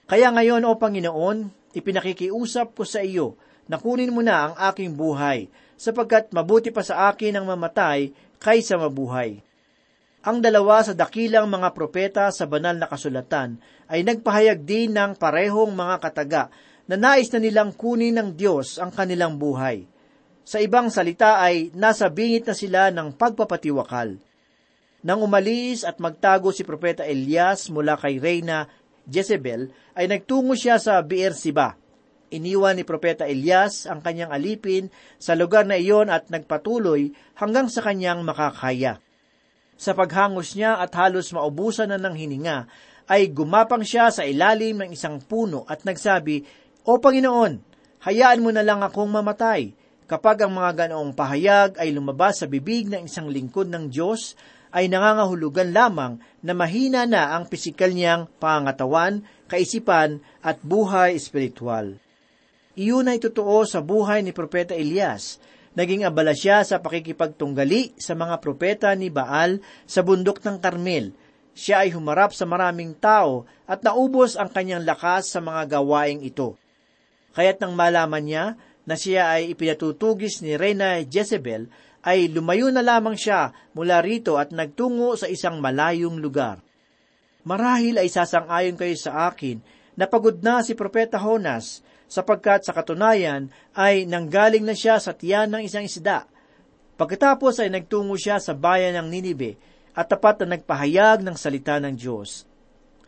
Kaya 0.09 0.33
ngayon, 0.33 0.65
O 0.65 0.73
Panginoon, 0.73 1.53
ipinakikiusap 1.77 2.73
ko 2.73 2.81
sa 2.81 3.05
iyo 3.05 3.37
na 3.69 3.77
kunin 3.77 4.09
mo 4.09 4.25
na 4.25 4.49
ang 4.49 4.53
aking 4.73 4.97
buhay, 4.97 5.53
sapagkat 5.77 6.33
mabuti 6.33 6.73
pa 6.73 6.81
sa 6.81 7.13
akin 7.13 7.37
ang 7.37 7.45
mamatay 7.45 8.09
kaysa 8.41 8.81
mabuhay. 8.81 9.37
Ang 10.24 10.39
dalawa 10.39 10.80
sa 10.80 10.96
dakilang 10.96 11.51
mga 11.51 11.75
propeta 11.75 12.32
sa 12.32 12.48
banal 12.48 12.80
na 12.80 12.88
kasulatan 12.88 13.60
ay 13.92 14.08
nagpahayag 14.08 14.63
din 14.63 14.96
ng 14.96 15.20
parehong 15.20 15.75
mga 15.75 16.00
kataga 16.00 16.48
na 16.88 16.96
nais 16.96 17.27
na 17.36 17.44
nilang 17.44 17.75
kunin 17.75 18.15
ng 18.15 18.32
Diyos 18.32 18.80
ang 18.80 18.88
kanilang 18.96 19.36
buhay. 19.36 19.84
Sa 20.48 20.63
ibang 20.63 20.88
salita 20.88 21.44
ay 21.44 21.75
nasa 21.75 22.08
bingit 22.08 22.48
na 22.48 22.56
sila 22.56 22.88
ng 22.96 23.20
pagpapatiwakal. 23.20 24.15
Nang 25.03 25.20
umalis 25.20 25.84
at 25.84 26.00
magtago 26.00 26.56
si 26.56 26.63
Propeta 26.63 27.03
Elias 27.03 27.68
mula 27.68 28.00
kay 28.00 28.24
Reyna 28.24 28.72
Jezebel, 29.03 29.75
ay 29.92 30.08
nagtungo 30.08 30.56
siya 30.56 30.80
sa 30.80 31.03
Beersiba. 31.03 31.75
Iniwan 32.32 32.80
ni 32.80 32.88
Propeta 32.88 33.27
Elias 33.27 33.84
ang 33.92 34.00
kanyang 34.00 34.32
alipin 34.32 34.88
sa 35.20 35.36
lugar 35.36 35.68
na 35.68 35.75
iyon 35.75 36.08
at 36.08 36.32
nagpatuloy 36.32 37.12
hanggang 37.36 37.68
sa 37.68 37.84
kanyang 37.84 38.24
makakaya. 38.24 39.03
Sa 39.83 39.91
paghangos 39.91 40.55
niya 40.55 40.79
at 40.79 40.95
halos 40.95 41.35
maubusan 41.35 41.91
na 41.91 41.99
ng 41.99 42.15
hininga, 42.15 42.71
ay 43.11 43.27
gumapang 43.35 43.83
siya 43.83 44.07
sa 44.15 44.23
ilalim 44.23 44.79
ng 44.79 44.95
isang 44.95 45.19
puno 45.19 45.67
at 45.67 45.83
nagsabi, 45.83 46.47
O 46.87 47.03
Panginoon, 47.03 47.59
hayaan 48.07 48.39
mo 48.39 48.55
na 48.55 48.63
lang 48.63 48.79
akong 48.79 49.11
mamatay. 49.11 49.75
Kapag 50.07 50.47
ang 50.47 50.55
mga 50.55 50.87
ganoong 50.87 51.11
pahayag 51.11 51.83
ay 51.83 51.91
lumabas 51.91 52.39
sa 52.39 52.47
bibig 52.47 52.87
ng 52.87 53.11
isang 53.11 53.27
lingkod 53.27 53.67
ng 53.67 53.91
Diyos, 53.91 54.39
ay 54.71 54.87
nangangahulugan 54.87 55.75
lamang 55.75 56.15
na 56.39 56.55
mahina 56.55 57.03
na 57.03 57.35
ang 57.35 57.51
pisikal 57.51 57.91
niyang 57.91 58.31
pangatawan, 58.39 59.27
kaisipan 59.51 60.23
at 60.39 60.63
buhay 60.63 61.19
espiritual. 61.19 61.99
Iyon 62.79 63.11
ay 63.11 63.19
totoo 63.19 63.67
sa 63.67 63.83
buhay 63.83 64.23
ni 64.23 64.31
Propeta 64.31 64.71
Elias. 64.71 65.43
Naging 65.74 66.06
abala 66.06 66.38
siya 66.38 66.62
sa 66.62 66.77
pakikipagtunggali 66.77 67.98
sa 67.98 68.13
mga 68.13 68.38
propeta 68.38 68.94
ni 68.94 69.10
Baal 69.10 69.58
sa 69.89 70.06
bundok 70.06 70.46
ng 70.46 70.62
Karmel. 70.62 71.18
Siya 71.53 71.86
ay 71.86 71.94
humarap 71.94 72.34
sa 72.34 72.46
maraming 72.46 72.94
tao 72.98 73.46
at 73.65 73.82
naubos 73.82 74.38
ang 74.38 74.53
kanyang 74.53 74.86
lakas 74.86 75.34
sa 75.34 75.42
mga 75.42 75.77
gawaing 75.77 76.22
ito. 76.22 76.58
Kaya't 77.34 77.58
nang 77.62 77.74
malaman 77.74 78.24
niya 78.25 78.46
na 78.86 78.94
siya 78.94 79.38
ay 79.38 79.58
ipinatutugis 79.58 80.46
ni 80.46 80.53
Reyna 80.60 81.01
Jezebel, 81.01 81.72
ay 82.03 82.27
lumayo 82.27 82.68
na 82.68 82.84
lamang 82.84 83.15
siya 83.15 83.56
mula 83.72 84.03
rito 84.03 84.36
at 84.36 84.51
nagtungo 84.51 85.15
sa 85.15 85.32
isang 85.32 85.63
malayong 85.63 86.20
lugar. 86.20 86.60
Marahil 87.48 87.96
ay 87.96 88.12
sasang-ayon 88.12 88.75
kayo 88.75 88.96
sa 89.00 89.32
akin 89.32 89.63
na 89.96 90.03
pagod 90.03 90.36
na 90.44 90.60
si 90.62 90.75
Propeta 90.75 91.15
Honas 91.15 91.80
sapagkat 92.10 92.67
sa 92.67 92.75
katunayan 92.75 93.50
ay 93.74 94.05
nanggaling 94.05 94.63
na 94.63 94.77
siya 94.77 95.01
sa 95.01 95.12
tiyan 95.13 95.50
ng 95.53 95.62
isang 95.65 95.86
isda. 95.86 96.29
Pagkatapos 96.93 97.57
ay 97.60 97.74
nagtungo 97.74 98.13
siya 98.15 98.38
sa 98.38 98.53
bayan 98.53 98.95
ng 99.01 99.07
Ninibe 99.10 99.57
at 99.98 100.10
tapat 100.10 100.45
na 100.45 100.57
nagpahayag 100.57 101.25
ng 101.25 101.38
salita 101.38 101.81
ng 101.81 101.93
Diyos. 101.98 102.45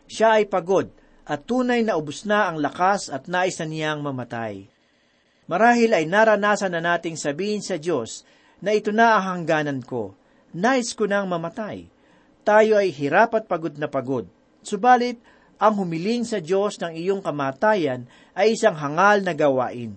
Siya 0.06 0.38
ay 0.42 0.50
pagod 0.50 0.90
at 1.26 1.42
tunay 1.46 1.82
na 1.82 1.98
ubus 1.98 2.22
na 2.26 2.46
ang 2.50 2.62
lakas 2.62 3.10
at 3.10 3.26
nais 3.26 3.58
na 3.58 3.66
niyang 3.66 4.00
mamatay. 4.02 4.70
Marahil 5.46 5.94
ay 5.94 6.06
naranasan 6.06 6.74
na 6.74 6.82
nating 6.82 7.14
sabihin 7.18 7.62
sa 7.62 7.78
Diyos 7.78 8.26
na 8.62 8.74
ito 8.74 8.90
na 8.90 9.18
ang 9.18 9.42
hangganan 9.42 9.82
ko. 9.82 10.14
Nais 10.54 10.94
ko 10.94 11.06
nang 11.06 11.30
mamatay. 11.30 11.86
Tayo 12.46 12.78
ay 12.78 12.94
hirap 12.94 13.34
at 13.34 13.50
pagod 13.50 13.74
na 13.74 13.90
pagod. 13.90 14.26
Subalit, 14.62 15.18
ang 15.56 15.74
humiling 15.80 16.24
sa 16.24 16.40
Diyos 16.40 16.76
ng 16.80 16.92
iyong 16.92 17.24
kamatayan 17.24 18.04
ay 18.36 18.56
isang 18.56 18.76
hangal 18.76 19.24
na 19.24 19.32
gawain. 19.32 19.96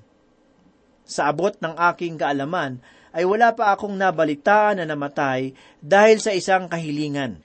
Sa 1.03 1.27
abot 1.27 1.51
ng 1.57 1.75
aking 1.93 2.21
kaalaman, 2.21 2.79
ay 3.09 3.25
wala 3.25 3.57
pa 3.57 3.73
akong 3.73 3.97
nabalitaan 3.97 4.79
na 4.79 4.85
namatay 4.85 5.51
dahil 5.81 6.21
sa 6.21 6.29
isang 6.29 6.69
kahilingan. 6.69 7.41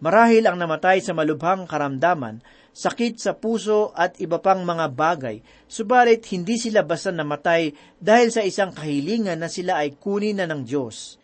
Marahil 0.00 0.48
ang 0.48 0.56
namatay 0.56 1.04
sa 1.04 1.12
malubhang 1.12 1.68
karamdaman, 1.68 2.40
sakit 2.72 3.20
sa 3.20 3.36
puso 3.36 3.92
at 3.92 4.16
iba 4.18 4.40
pang 4.40 4.64
mga 4.64 4.88
bagay, 4.90 5.44
subalit 5.68 6.24
hindi 6.32 6.56
sila 6.56 6.80
basta 6.80 7.12
namatay 7.12 7.70
dahil 8.00 8.32
sa 8.32 8.40
isang 8.40 8.72
kahilingan 8.72 9.38
na 9.38 9.52
sila 9.52 9.84
ay 9.84 9.94
kunin 10.00 10.40
na 10.40 10.48
ng 10.48 10.64
Diyos. 10.64 11.20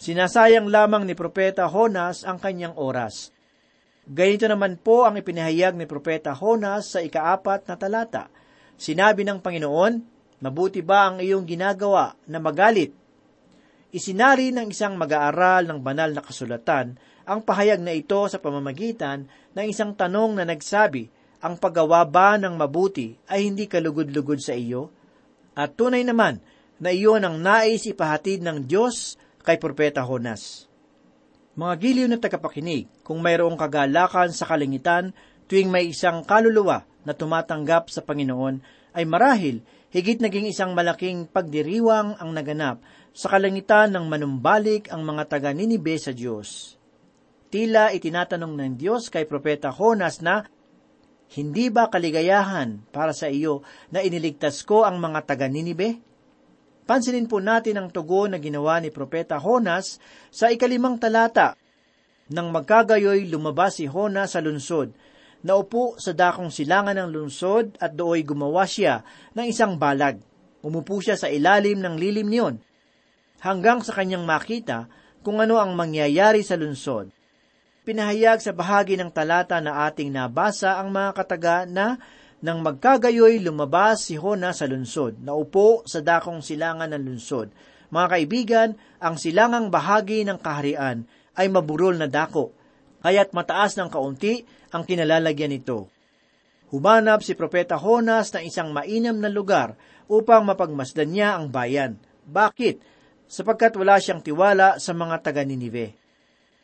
Sinasayang 0.00 0.72
lamang 0.72 1.04
ni 1.04 1.12
Propeta 1.12 1.68
Honas 1.68 2.24
ang 2.24 2.40
kanyang 2.40 2.72
oras. 2.80 3.36
Ganito 4.08 4.48
naman 4.48 4.80
po 4.80 5.04
ang 5.04 5.20
ipinahayag 5.20 5.76
ni 5.76 5.84
Propeta 5.84 6.32
Honas 6.32 6.96
sa 6.96 7.04
ikaapat 7.04 7.68
na 7.68 7.74
talata. 7.76 8.32
Sinabi 8.80 9.24
ng 9.28 9.44
Panginoon, 9.44 10.20
Mabuti 10.40 10.80
ba 10.80 11.12
ang 11.12 11.20
iyong 11.20 11.44
ginagawa 11.44 12.16
na 12.24 12.40
magalit? 12.40 12.96
Isinari 13.92 14.56
ng 14.56 14.72
isang 14.72 14.96
mag-aaral 14.96 15.68
ng 15.68 15.84
banal 15.84 16.16
na 16.16 16.24
kasulatan 16.24 16.96
ang 17.28 17.40
pahayag 17.44 17.84
na 17.84 17.92
ito 17.92 18.24
sa 18.24 18.40
pamamagitan 18.40 19.28
ng 19.52 19.66
isang 19.68 19.92
tanong 19.92 20.40
na 20.40 20.48
nagsabi, 20.48 21.12
ang 21.44 21.60
paggawa 21.60 22.08
ba 22.08 22.40
ng 22.40 22.56
mabuti 22.56 23.20
ay 23.28 23.52
hindi 23.52 23.68
kalugod-lugod 23.68 24.40
sa 24.40 24.56
iyo? 24.56 24.88
At 25.52 25.76
tunay 25.76 26.08
naman 26.08 26.40
na 26.80 26.88
iyon 26.88 27.20
ang 27.20 27.36
nais 27.36 27.84
ipahatid 27.84 28.40
ng 28.40 28.64
Diyos 28.64 29.20
kay 29.44 29.60
Propeta 29.60 30.00
Honas. 30.08 30.69
Mga 31.58 31.74
giliw 31.82 32.06
na 32.06 32.18
tagapakinig, 32.22 32.86
kung 33.02 33.18
mayroong 33.18 33.58
kagalakan 33.58 34.30
sa 34.30 34.46
kalingitan 34.46 35.10
tuwing 35.50 35.66
may 35.66 35.90
isang 35.90 36.22
kaluluwa 36.22 36.86
na 37.02 37.10
tumatanggap 37.10 37.90
sa 37.90 38.06
Panginoon, 38.06 38.62
ay 38.94 39.02
marahil 39.02 39.62
higit 39.90 40.22
naging 40.22 40.46
isang 40.46 40.78
malaking 40.78 41.26
pagdiriwang 41.26 42.14
ang 42.22 42.30
naganap 42.30 42.78
sa 43.10 43.26
kalangitan 43.26 43.90
ng 43.90 44.06
manumbalik 44.06 44.86
ang 44.94 45.02
mga 45.02 45.26
taga-Ninibe 45.26 45.98
sa 45.98 46.14
Diyos. 46.14 46.78
Tila 47.50 47.90
itinatanong 47.90 48.54
ng 48.54 48.72
Diyos 48.78 49.10
kay 49.10 49.26
Propeta 49.26 49.74
Honas 49.74 50.22
na, 50.22 50.46
Hindi 51.30 51.70
ba 51.70 51.90
kaligayahan 51.90 52.90
para 52.94 53.10
sa 53.10 53.26
iyo 53.26 53.66
na 53.90 54.02
iniligtas 54.02 54.62
ko 54.62 54.86
ang 54.86 55.02
mga 55.02 55.26
taga-Ninibe? 55.26 56.09
Pansinin 56.88 57.30
po 57.30 57.38
natin 57.38 57.78
ang 57.80 57.88
tugon 57.88 58.34
na 58.34 58.38
ginawa 58.42 58.80
ni 58.80 58.92
Propeta 58.92 59.36
Honas 59.38 60.00
sa 60.32 60.50
ikalimang 60.50 60.98
talata. 60.98 61.54
Nang 62.30 62.54
magkagayoy 62.54 63.26
lumabas 63.26 63.82
si 63.82 63.90
Honas 63.90 64.34
sa 64.34 64.40
lunsod, 64.42 64.94
naupo 65.42 65.96
sa 65.98 66.12
dakong 66.14 66.52
silangan 66.52 66.96
ng 66.96 67.10
lunsod 67.10 67.74
at 67.80 67.96
dooy 67.96 68.22
gumawa 68.22 68.68
siya 68.68 69.02
ng 69.34 69.46
isang 69.48 69.80
balag. 69.80 70.20
Umupo 70.60 71.00
siya 71.00 71.16
sa 71.16 71.32
ilalim 71.32 71.80
ng 71.80 71.96
lilim 71.96 72.28
niyon, 72.28 72.60
hanggang 73.40 73.80
sa 73.80 73.96
kanyang 73.96 74.28
makita 74.28 74.92
kung 75.24 75.40
ano 75.40 75.56
ang 75.56 75.72
mangyayari 75.72 76.44
sa 76.44 76.56
lunsod. 76.60 77.08
Pinahayag 77.80 78.44
sa 78.44 78.52
bahagi 78.52 79.00
ng 79.00 79.08
talata 79.08 79.56
na 79.64 79.88
ating 79.88 80.12
nabasa 80.12 80.76
ang 80.76 80.92
mga 80.92 81.10
kataga 81.16 81.64
na 81.64 81.96
nang 82.40 82.64
magkagayoy, 82.64 83.44
lumabas 83.44 84.08
si 84.08 84.16
Hona 84.16 84.56
sa 84.56 84.64
lunsod, 84.64 85.20
naupo 85.20 85.84
sa 85.84 86.00
dakong 86.00 86.40
silangan 86.40 86.88
ng 86.96 87.04
lunsod. 87.04 87.52
Mga 87.92 88.06
kaibigan, 88.08 88.68
ang 88.96 89.20
silangang 89.20 89.68
bahagi 89.68 90.24
ng 90.24 90.40
kaharian 90.40 91.04
ay 91.36 91.52
maburol 91.52 92.00
na 92.00 92.08
dako, 92.08 92.56
kaya't 93.04 93.36
mataas 93.36 93.76
ng 93.76 93.92
kaunti 93.92 94.48
ang 94.72 94.88
kinalalagyan 94.88 95.52
nito. 95.52 95.92
Humanap 96.72 97.20
si 97.20 97.36
Propeta 97.36 97.76
Honas 97.76 98.32
ng 98.32 98.46
isang 98.48 98.72
mainam 98.72 99.20
na 99.20 99.28
lugar 99.28 99.76
upang 100.08 100.46
mapagmasdan 100.46 101.12
niya 101.12 101.36
ang 101.36 101.52
bayan. 101.52 102.00
Bakit? 102.24 102.80
Sapagkat 103.28 103.76
wala 103.76 104.00
siyang 104.00 104.24
tiwala 104.24 104.80
sa 104.80 104.96
mga 104.96 105.20
taga 105.20 105.42
Ninive. 105.44 105.92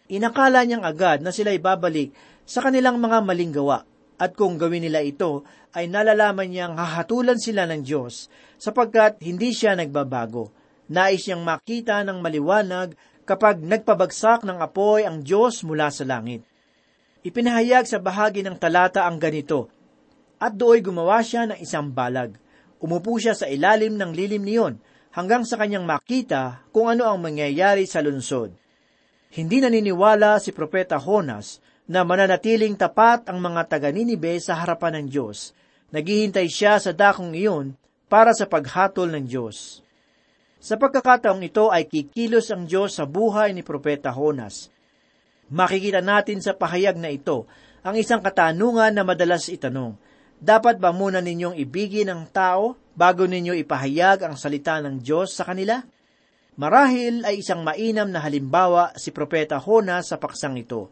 Inakala 0.09 0.63
niyang 0.63 0.87
agad 0.87 1.21
na 1.21 1.35
sila'y 1.35 1.59
babalik 1.59 2.15
sa 2.47 2.63
kanilang 2.63 3.03
mga 3.03 3.19
maling 3.27 3.51
gawa 3.51 3.83
at 4.17 4.33
kung 4.33 4.57
gawin 4.57 4.89
nila 4.89 5.05
ito, 5.05 5.45
ay 5.77 5.93
nalalaman 5.93 6.49
niyang 6.49 6.75
hahatulan 6.77 7.37
sila 7.37 7.69
ng 7.69 7.85
Diyos, 7.85 8.33
sapagkat 8.57 9.21
hindi 9.21 9.53
siya 9.53 9.77
nagbabago. 9.77 10.49
Nais 10.89 11.29
niyang 11.29 11.45
makita 11.45 12.01
ng 12.07 12.25
maliwanag 12.25 12.97
kapag 13.29 13.61
nagpabagsak 13.61 14.47
ng 14.47 14.57
apoy 14.57 15.05
ang 15.05 15.21
Diyos 15.21 15.61
mula 15.67 15.93
sa 15.93 16.09
langit. 16.09 16.41
Ipinahayag 17.27 17.85
sa 17.85 18.01
bahagi 18.01 18.41
ng 18.41 18.57
talata 18.57 19.05
ang 19.05 19.21
ganito, 19.21 19.69
At 20.37 20.53
dooy 20.53 20.85
gumawa 20.85 21.25
siya 21.25 21.49
ng 21.49 21.59
isang 21.65 21.89
balag. 21.93 22.37
Umupo 22.77 23.17
siya 23.17 23.33
sa 23.33 23.49
ilalim 23.49 23.97
ng 23.97 24.13
lilim 24.13 24.45
niyon, 24.45 24.75
hanggang 25.17 25.49
sa 25.49 25.57
kanyang 25.57 25.89
makita 25.89 26.61
kung 26.77 26.93
ano 26.93 27.09
ang 27.09 27.21
mangyayari 27.25 27.89
sa 27.89 28.05
lunsod. 28.05 28.53
Hindi 29.33 29.65
naniniwala 29.65 30.37
si 30.41 30.53
Propeta 30.53 31.01
Honas 31.01 31.59
na 31.87 32.03
mananatiling 32.03 32.75
tapat 32.75 33.31
ang 33.31 33.39
mga 33.39 33.71
taga-Ninibe 33.71 34.35
sa 34.43 34.59
harapan 34.59 35.03
ng 35.03 35.07
Diyos. 35.07 35.55
Naghihintay 35.95 36.51
siya 36.51 36.83
sa 36.83 36.91
dakong 36.91 37.31
iyon 37.31 37.79
para 38.11 38.35
sa 38.35 38.51
paghatol 38.51 39.07
ng 39.15 39.25
Diyos. 39.27 39.87
Sa 40.59 40.75
pagkakataong 40.75 41.47
ito 41.47 41.71
ay 41.71 41.87
kikilos 41.87 42.51
ang 42.51 42.67
Diyos 42.67 42.99
sa 42.99 43.07
buhay 43.07 43.55
ni 43.55 43.63
Propeta 43.63 44.11
Honas. 44.11 44.67
Makikita 45.47 46.03
natin 46.03 46.43
sa 46.43 46.59
pahayag 46.59 46.99
na 46.99 47.07
ito 47.15 47.47
ang 47.87 47.95
isang 47.95 48.19
katanungan 48.19 48.91
na 48.91 49.07
madalas 49.07 49.47
itanong. 49.47 49.95
Dapat 50.43 50.83
ba 50.83 50.91
muna 50.91 51.23
ninyong 51.23 51.55
ibigin 51.55 52.11
ang 52.11 52.27
tao 52.35 52.75
bago 52.99 53.31
ninyo 53.31 53.55
ipahayag 53.63 54.27
ang 54.27 54.35
salita 54.35 54.83
ng 54.83 54.99
Diyos 54.99 55.39
sa 55.39 55.47
kanila? 55.47 55.87
Marahil 56.59 57.23
ay 57.23 57.47
isang 57.47 57.63
mainam 57.63 58.11
na 58.11 58.19
halimbawa 58.27 58.91
si 58.99 59.15
Propeta 59.15 59.63
Honas 59.63 60.11
sa 60.11 60.19
paksang 60.19 60.59
ito 60.59 60.91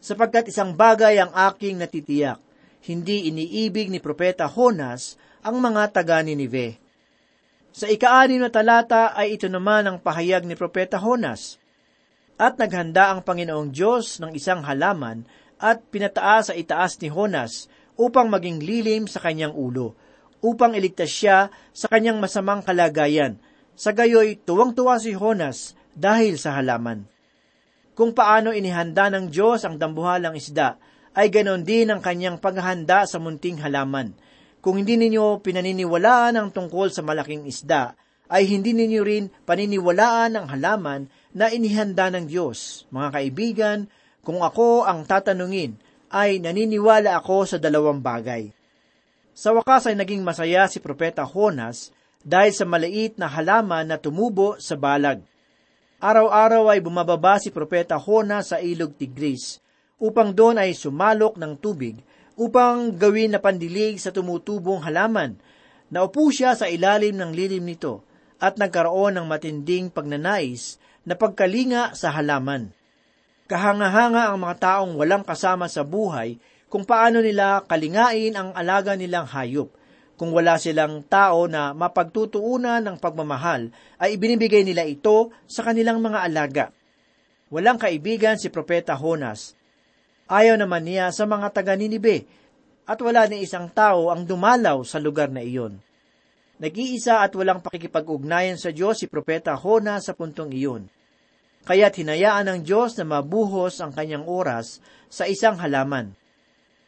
sapagkat 0.00 0.48
isang 0.48 0.72
bagay 0.72 1.20
ang 1.20 1.30
aking 1.52 1.76
natitiyak, 1.76 2.40
hindi 2.88 3.28
iniibig 3.28 3.92
ni 3.92 4.00
Propeta 4.00 4.48
Honas 4.48 5.20
ang 5.44 5.60
mga 5.60 5.92
taga 5.92 6.24
Ninive. 6.24 6.80
Sa 7.70 7.86
ikaanim 7.86 8.42
na 8.42 8.50
talata 8.50 9.14
ay 9.14 9.38
ito 9.38 9.46
naman 9.46 9.86
ang 9.86 9.96
pahayag 10.02 10.42
ni 10.42 10.58
Propeta 10.58 10.98
Honas. 10.98 11.60
At 12.40 12.56
naghanda 12.56 13.12
ang 13.12 13.20
Panginoong 13.20 13.70
Diyos 13.70 14.18
ng 14.18 14.32
isang 14.32 14.64
halaman 14.64 15.28
at 15.60 15.84
pinataas 15.92 16.50
sa 16.50 16.54
itaas 16.56 16.96
ni 16.98 17.12
Honas 17.12 17.68
upang 18.00 18.32
maging 18.32 18.64
lilim 18.64 19.04
sa 19.04 19.20
kanyang 19.20 19.52
ulo, 19.52 19.92
upang 20.40 20.72
iligtas 20.72 21.12
siya 21.12 21.52
sa 21.76 21.86
kanyang 21.92 22.16
masamang 22.16 22.64
kalagayan. 22.64 23.36
Sa 23.76 23.92
gayoy, 23.92 24.40
tuwang-tuwa 24.40 24.96
si 24.96 25.12
Honas 25.12 25.76
dahil 25.92 26.40
sa 26.40 26.56
halaman. 26.56 27.04
Kung 28.00 28.16
paano 28.16 28.56
inihanda 28.56 29.12
ng 29.12 29.28
Diyos 29.28 29.60
ang 29.60 29.76
dambuhalang 29.76 30.32
isda, 30.32 30.80
ay 31.12 31.28
ganon 31.28 31.60
din 31.60 31.84
ang 31.92 32.00
kanyang 32.00 32.40
paghahanda 32.40 33.04
sa 33.04 33.20
munting 33.20 33.60
halaman. 33.60 34.16
Kung 34.64 34.80
hindi 34.80 34.96
ninyo 34.96 35.44
pinaniniwalaan 35.44 36.40
ang 36.40 36.48
tungkol 36.48 36.88
sa 36.88 37.04
malaking 37.04 37.44
isda, 37.44 37.92
ay 38.32 38.48
hindi 38.48 38.72
ninyo 38.72 39.04
rin 39.04 39.28
paniniwalaan 39.44 40.32
ang 40.32 40.48
halaman 40.48 41.12
na 41.36 41.52
inihanda 41.52 42.08
ng 42.08 42.24
Diyos. 42.24 42.88
Mga 42.88 43.08
kaibigan, 43.12 43.78
kung 44.24 44.40
ako 44.40 44.88
ang 44.88 45.04
tatanungin, 45.04 45.76
ay 46.08 46.40
naniniwala 46.40 47.20
ako 47.20 47.52
sa 47.52 47.56
dalawang 47.60 48.00
bagay. 48.00 48.48
Sa 49.36 49.52
wakas 49.52 49.92
ay 49.92 50.00
naging 50.00 50.24
masaya 50.24 50.64
si 50.72 50.80
Propeta 50.80 51.28
Honas 51.28 51.92
dahil 52.24 52.56
sa 52.56 52.64
maliit 52.64 53.20
na 53.20 53.28
halaman 53.28 53.92
na 53.92 54.00
tumubo 54.00 54.56
sa 54.56 54.72
balag. 54.80 55.20
Araw-araw 56.00 56.72
ay 56.72 56.80
bumababa 56.80 57.36
si 57.36 57.52
Propeta 57.52 58.00
Honas 58.00 58.56
sa 58.56 58.56
ilog 58.56 58.96
Tigris 58.96 59.60
upang 60.00 60.32
doon 60.32 60.56
ay 60.56 60.72
sumalok 60.72 61.36
ng 61.36 61.60
tubig 61.60 62.00
upang 62.40 62.96
gawin 62.96 63.36
na 63.36 63.40
pandilig 63.44 64.00
sa 64.00 64.08
tumutubong 64.08 64.80
halaman. 64.80 65.36
Naupo 65.92 66.32
siya 66.32 66.56
sa 66.56 66.72
ilalim 66.72 67.20
ng 67.20 67.36
lilim 67.36 67.68
nito 67.68 68.00
at 68.40 68.56
nagkaroon 68.56 69.20
ng 69.20 69.28
matinding 69.28 69.92
pagnanais 69.92 70.80
na 71.04 71.20
pagkalinga 71.20 71.92
sa 71.92 72.16
halaman. 72.16 72.72
Kahanga-hanga 73.44 74.32
ang 74.32 74.40
mga 74.40 74.56
taong 74.56 74.96
walang 74.96 75.20
kasama 75.20 75.68
sa 75.68 75.84
buhay 75.84 76.40
kung 76.72 76.88
paano 76.88 77.20
nila 77.20 77.68
kalingain 77.68 78.40
ang 78.40 78.56
alaga 78.56 78.96
nilang 78.96 79.28
hayop. 79.28 79.68
Kung 80.20 80.36
wala 80.36 80.60
silang 80.60 81.00
tao 81.08 81.48
na 81.48 81.72
mapagtutuunan 81.72 82.84
ng 82.84 83.00
pagmamahal, 83.00 83.72
ay 83.96 84.20
ibinibigay 84.20 84.68
nila 84.68 84.84
ito 84.84 85.32
sa 85.48 85.64
kanilang 85.64 86.04
mga 86.04 86.20
alaga. 86.20 86.64
Walang 87.48 87.80
kaibigan 87.80 88.36
si 88.36 88.52
Propeta 88.52 88.92
Honas 88.92 89.56
Ayaw 90.30 90.54
naman 90.54 90.86
niya 90.86 91.10
sa 91.10 91.26
mga 91.26 91.50
taga 91.50 91.74
Ninibe, 91.74 92.22
at 92.86 93.02
wala 93.02 93.26
ni 93.26 93.42
isang 93.42 93.66
tao 93.66 94.14
ang 94.14 94.22
dumalaw 94.22 94.78
sa 94.86 95.02
lugar 95.02 95.26
na 95.26 95.42
iyon. 95.42 95.82
Nag-iisa 96.62 97.26
at 97.26 97.34
walang 97.34 97.58
pakikipag-ugnayan 97.58 98.54
sa 98.54 98.70
Diyos 98.70 99.02
si 99.02 99.10
Propeta 99.10 99.58
Hona 99.58 99.98
sa 99.98 100.14
puntong 100.14 100.54
iyon. 100.54 100.86
Kaya't 101.66 101.98
hinayaan 101.98 102.46
ng 102.46 102.60
Diyos 102.62 102.94
na 102.94 103.10
mabuhos 103.10 103.82
ang 103.82 103.90
kanyang 103.90 104.22
oras 104.30 104.78
sa 105.10 105.26
isang 105.26 105.58
halaman. 105.58 106.14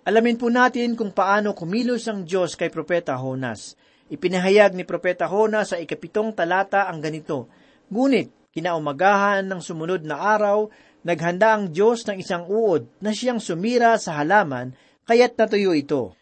Alamin 0.02 0.34
po 0.34 0.50
natin 0.50 0.98
kung 0.98 1.14
paano 1.14 1.54
kumilos 1.54 2.10
ang 2.10 2.26
Diyos 2.26 2.58
kay 2.58 2.74
Propeta 2.74 3.14
Honas. 3.14 3.78
Ipinahayag 4.10 4.74
ni 4.74 4.82
Propeta 4.82 5.30
Honas 5.30 5.70
sa 5.70 5.78
ikapitong 5.78 6.34
talata 6.34 6.90
ang 6.90 6.98
ganito, 6.98 7.46
Ngunit, 7.86 8.50
kinaumagahan 8.50 9.46
ng 9.46 9.62
sumunod 9.62 10.02
na 10.02 10.18
araw, 10.18 10.66
naghanda 11.06 11.54
ang 11.54 11.70
Diyos 11.70 12.02
ng 12.10 12.18
isang 12.18 12.50
uod 12.50 12.90
na 12.98 13.14
siyang 13.14 13.38
sumira 13.38 13.94
sa 13.94 14.18
halaman, 14.18 14.74
kaya't 15.06 15.38
natuyo 15.38 15.70
ito. 15.70 16.18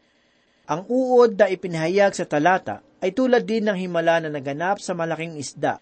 Ang 0.69 0.85
uod 0.85 1.41
na 1.41 1.49
ipinahayag 1.49 2.13
sa 2.13 2.29
talata 2.29 2.85
ay 3.01 3.17
tulad 3.17 3.49
din 3.49 3.65
ng 3.65 3.81
himala 3.81 4.21
na 4.21 4.29
naganap 4.29 4.77
sa 4.85 4.93
malaking 4.93 5.41
isda. 5.41 5.81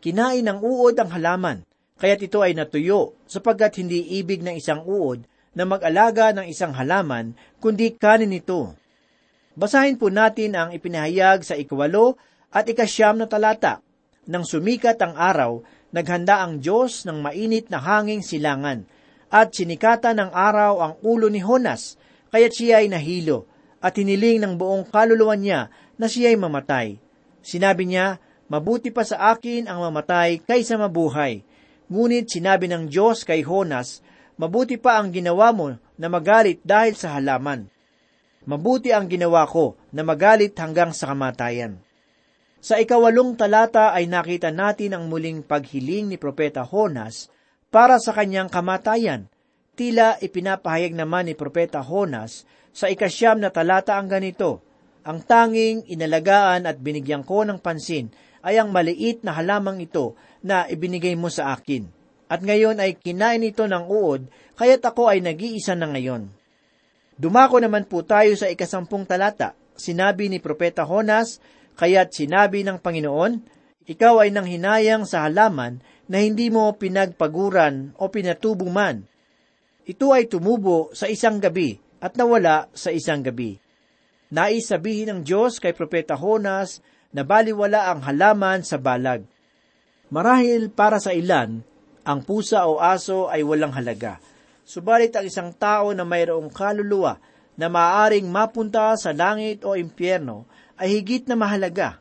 Kinain 0.00 0.48
ng 0.48 0.64
uod 0.64 0.96
ang 0.96 1.12
halaman, 1.12 1.60
kaya't 2.00 2.24
ito 2.24 2.40
ay 2.40 2.56
natuyo, 2.56 3.20
sapagkat 3.28 3.84
hindi 3.84 4.16
ibig 4.16 4.40
ng 4.40 4.56
isang 4.56 4.80
uod 4.88 5.28
na 5.58 5.66
mag-alaga 5.66 6.30
ng 6.30 6.46
isang 6.46 6.70
halaman, 6.70 7.34
kundi 7.58 7.98
kanin 7.98 8.30
ito. 8.30 8.78
Basahin 9.58 9.98
po 9.98 10.06
natin 10.06 10.54
ang 10.54 10.70
ipinahayag 10.70 11.42
sa 11.42 11.58
ikawalo 11.58 12.14
at 12.54 12.70
ikasyam 12.70 13.18
na 13.18 13.26
talata. 13.26 13.82
Nang 14.30 14.46
sumikat 14.46 15.02
ang 15.02 15.18
araw, 15.18 15.66
naghanda 15.90 16.46
ang 16.46 16.62
Diyos 16.62 17.02
ng 17.02 17.18
mainit 17.18 17.74
na 17.74 17.82
hanging 17.82 18.22
silangan, 18.22 18.86
at 19.34 19.50
sinikata 19.50 20.14
ng 20.14 20.30
araw 20.30 20.78
ang 20.78 20.94
ulo 21.02 21.26
ni 21.26 21.42
Honas, 21.42 21.98
kaya't 22.30 22.54
siya 22.54 22.78
ay 22.78 22.94
nahilo, 22.94 23.50
at 23.82 23.98
hiniling 23.98 24.46
ng 24.46 24.54
buong 24.54 24.86
kaluluwa 24.86 25.34
niya 25.34 25.74
na 25.98 26.06
siya 26.06 26.30
ay 26.30 26.38
mamatay. 26.38 26.88
Sinabi 27.42 27.82
niya, 27.90 28.22
mabuti 28.46 28.94
pa 28.94 29.02
sa 29.02 29.34
akin 29.34 29.66
ang 29.66 29.82
mamatay 29.82 30.38
kaysa 30.38 30.78
mabuhay. 30.78 31.42
Ngunit 31.90 32.30
sinabi 32.30 32.70
ng 32.70 32.86
Diyos 32.86 33.26
kay 33.26 33.42
Honas, 33.42 34.06
mabuti 34.38 34.78
pa 34.78 35.02
ang 35.02 35.10
ginawa 35.10 35.50
mo 35.50 35.74
na 35.98 36.06
magalit 36.06 36.62
dahil 36.62 36.94
sa 36.94 37.18
halaman. 37.18 37.66
Mabuti 38.48 38.94
ang 38.94 39.10
ginawa 39.10 39.44
ko 39.44 39.76
na 39.92 40.06
magalit 40.06 40.56
hanggang 40.56 40.94
sa 40.96 41.12
kamatayan. 41.12 41.82
Sa 42.58 42.80
ikawalong 42.80 43.38
talata 43.38 43.92
ay 43.92 44.10
nakita 44.10 44.50
natin 44.50 44.96
ang 44.96 45.04
muling 45.06 45.44
paghiling 45.44 46.10
ni 46.10 46.16
Propeta 46.16 46.64
Honas 46.64 47.30
para 47.68 48.00
sa 48.00 48.16
kanyang 48.16 48.48
kamatayan. 48.48 49.30
Tila 49.78 50.18
ipinapahayag 50.18 50.96
naman 50.96 51.30
ni 51.30 51.34
Propeta 51.38 51.84
Honas 51.84 52.48
sa 52.74 52.90
ikasyam 52.90 53.38
na 53.38 53.50
talata 53.54 53.94
ang 53.94 54.10
ganito, 54.10 54.64
Ang 55.06 55.22
tanging 55.22 55.86
inalagaan 55.86 56.66
at 56.66 56.82
binigyan 56.82 57.22
ko 57.22 57.46
ng 57.46 57.62
pansin 57.62 58.10
ay 58.42 58.58
ang 58.58 58.74
maliit 58.74 59.22
na 59.22 59.34
halamang 59.34 59.80
ito 59.82 60.18
na 60.42 60.66
ibinigay 60.66 61.14
mo 61.14 61.30
sa 61.30 61.54
akin. 61.54 61.97
At 62.28 62.44
ngayon 62.44 62.76
ay 62.78 63.00
kinain 63.00 63.40
ito 63.40 63.64
ng 63.64 63.88
uod, 63.88 64.28
kaya't 64.54 64.84
ako 64.84 65.08
ay 65.08 65.24
nag-iisa 65.24 65.72
na 65.72 65.88
ngayon. 65.88 66.28
Dumako 67.18 67.58
naman 67.58 67.88
po 67.88 68.04
tayo 68.04 68.36
sa 68.36 68.46
ikasampung 68.46 69.08
talata. 69.08 69.56
Sinabi 69.74 70.28
ni 70.30 70.38
Propeta 70.38 70.84
Honas, 70.86 71.40
Kaya't 71.78 72.10
sinabi 72.10 72.66
ng 72.66 72.82
Panginoon, 72.82 73.38
ikaw 73.86 74.26
ay 74.26 74.34
nang 74.34 74.50
hinayang 74.50 75.06
sa 75.06 75.24
halaman 75.24 75.78
na 76.10 76.18
hindi 76.18 76.50
mo 76.50 76.74
pinagpaguran 76.74 77.94
o 77.96 78.10
pinatubo 78.10 78.66
man. 78.66 79.06
Ito 79.86 80.10
ay 80.10 80.26
tumubo 80.26 80.90
sa 80.92 81.06
isang 81.06 81.38
gabi 81.38 81.78
at 82.02 82.18
nawala 82.18 82.66
sa 82.74 82.90
isang 82.90 83.22
gabi. 83.22 83.56
Nais 84.28 84.68
sabihin 84.68 85.08
ng 85.08 85.20
Diyos 85.24 85.62
kay 85.62 85.72
Propeta 85.72 86.18
Honas 86.18 86.84
na 87.14 87.24
baliwala 87.24 87.88
ang 87.94 88.04
halaman 88.04 88.60
sa 88.66 88.76
balag. 88.76 89.24
Marahil 90.12 90.68
para 90.68 91.00
sa 91.00 91.16
ilan, 91.16 91.64
ang 92.08 92.24
pusa 92.24 92.64
o 92.64 92.80
aso 92.80 93.28
ay 93.28 93.44
walang 93.44 93.76
halaga. 93.76 94.16
Subalit 94.64 95.12
ang 95.12 95.28
isang 95.28 95.52
tao 95.52 95.92
na 95.92 96.08
mayroong 96.08 96.48
kaluluwa 96.48 97.20
na 97.60 97.68
maaaring 97.68 98.24
mapunta 98.24 98.96
sa 98.96 99.12
langit 99.12 99.60
o 99.68 99.76
impyerno 99.76 100.48
ay 100.80 100.96
higit 100.96 101.28
na 101.28 101.36
mahalaga 101.36 102.00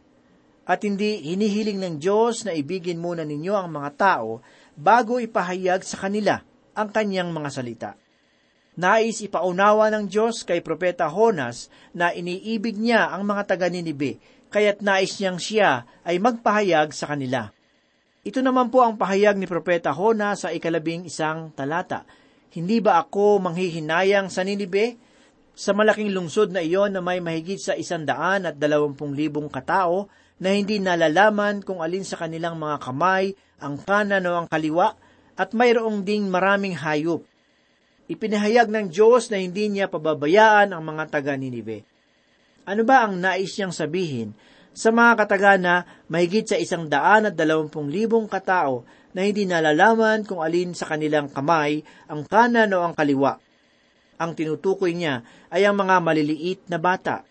at 0.68 0.84
hindi 0.84 1.28
hinihiling 1.28 1.80
ng 1.80 1.96
Diyos 2.00 2.48
na 2.48 2.56
ibigin 2.56 3.00
muna 3.00 3.28
ninyo 3.28 3.56
ang 3.56 3.68
mga 3.68 3.92
tao 4.00 4.40
bago 4.80 5.20
ipahayag 5.20 5.84
sa 5.84 6.08
kanila 6.08 6.40
ang 6.72 6.88
kanyang 6.92 7.32
mga 7.32 7.50
salita. 7.52 7.92
Nais 8.78 9.26
ipaunawa 9.26 9.90
ng 9.90 10.06
Diyos 10.06 10.46
kay 10.46 10.62
Propeta 10.62 11.10
Honas 11.10 11.68
na 11.98 12.14
iniibig 12.14 12.78
niya 12.78 13.10
ang 13.10 13.26
mga 13.26 13.50
taga 13.50 13.68
Ninibe, 13.74 14.22
kaya't 14.54 14.86
nais 14.86 15.18
niyang 15.18 15.42
siya 15.42 15.90
ay 16.06 16.22
magpahayag 16.22 16.94
sa 16.94 17.10
kanila. 17.10 17.57
Ito 18.28 18.44
naman 18.44 18.68
po 18.68 18.84
ang 18.84 19.00
pahayag 19.00 19.40
ni 19.40 19.48
Propeta 19.48 19.96
Honas 19.96 20.44
sa 20.44 20.52
ikalabing 20.52 21.08
isang 21.08 21.56
talata. 21.56 22.04
Hindi 22.52 22.84
ba 22.84 23.00
ako 23.00 23.40
manghihinayang 23.40 24.28
sa 24.28 24.44
Ninibe? 24.44 25.00
Sa 25.56 25.72
malaking 25.72 26.12
lungsod 26.12 26.52
na 26.52 26.60
iyon 26.60 26.92
na 26.92 27.00
may 27.00 27.24
mahigit 27.24 27.56
sa 27.56 27.72
isandaan 27.80 28.44
at 28.44 28.60
dalawampung 28.60 29.16
libong 29.16 29.48
katao 29.48 30.12
na 30.44 30.52
hindi 30.52 30.76
nalalaman 30.76 31.64
kung 31.64 31.80
alin 31.80 32.04
sa 32.04 32.20
kanilang 32.20 32.60
mga 32.60 32.84
kamay, 32.84 33.32
ang 33.64 33.80
kanan 33.80 34.28
o 34.28 34.44
ang 34.44 34.48
kaliwa, 34.52 34.92
at 35.40 35.56
mayroong 35.56 36.04
ding 36.04 36.28
maraming 36.28 36.76
hayop. 36.76 37.24
Ipinahayag 38.12 38.68
ng 38.68 38.92
Diyos 38.92 39.32
na 39.32 39.40
hindi 39.40 39.72
niya 39.72 39.88
pababayaan 39.88 40.76
ang 40.76 40.84
mga 40.84 41.16
taga 41.16 41.32
Ninive. 41.40 41.88
Ano 42.68 42.84
ba 42.84 43.08
ang 43.08 43.24
nais 43.24 43.56
niyang 43.56 43.72
sabihin 43.72 44.36
sa 44.78 44.94
mga 44.94 45.26
kataga 45.26 45.58
na 45.58 45.90
mahigit 46.06 46.46
sa 46.46 46.58
isang 46.62 46.86
daan 46.86 47.26
at 47.26 47.34
dalawampung 47.34 47.90
libong 47.90 48.30
katao 48.30 48.86
na 49.18 49.26
hindi 49.26 49.50
nalalaman 49.50 50.22
kung 50.22 50.46
alin 50.46 50.78
sa 50.78 50.86
kanilang 50.86 51.34
kamay, 51.34 51.82
ang 52.06 52.22
kanan 52.30 52.70
o 52.78 52.86
ang 52.86 52.94
kaliwa? 52.94 53.42
ang 54.18 54.34
tinutukoy 54.34 54.98
niya 54.98 55.22
ay 55.54 55.64
ang 55.64 55.78
mga 55.78 56.02
maliliit 56.02 56.62
na 56.68 56.82
bata. 56.82 57.24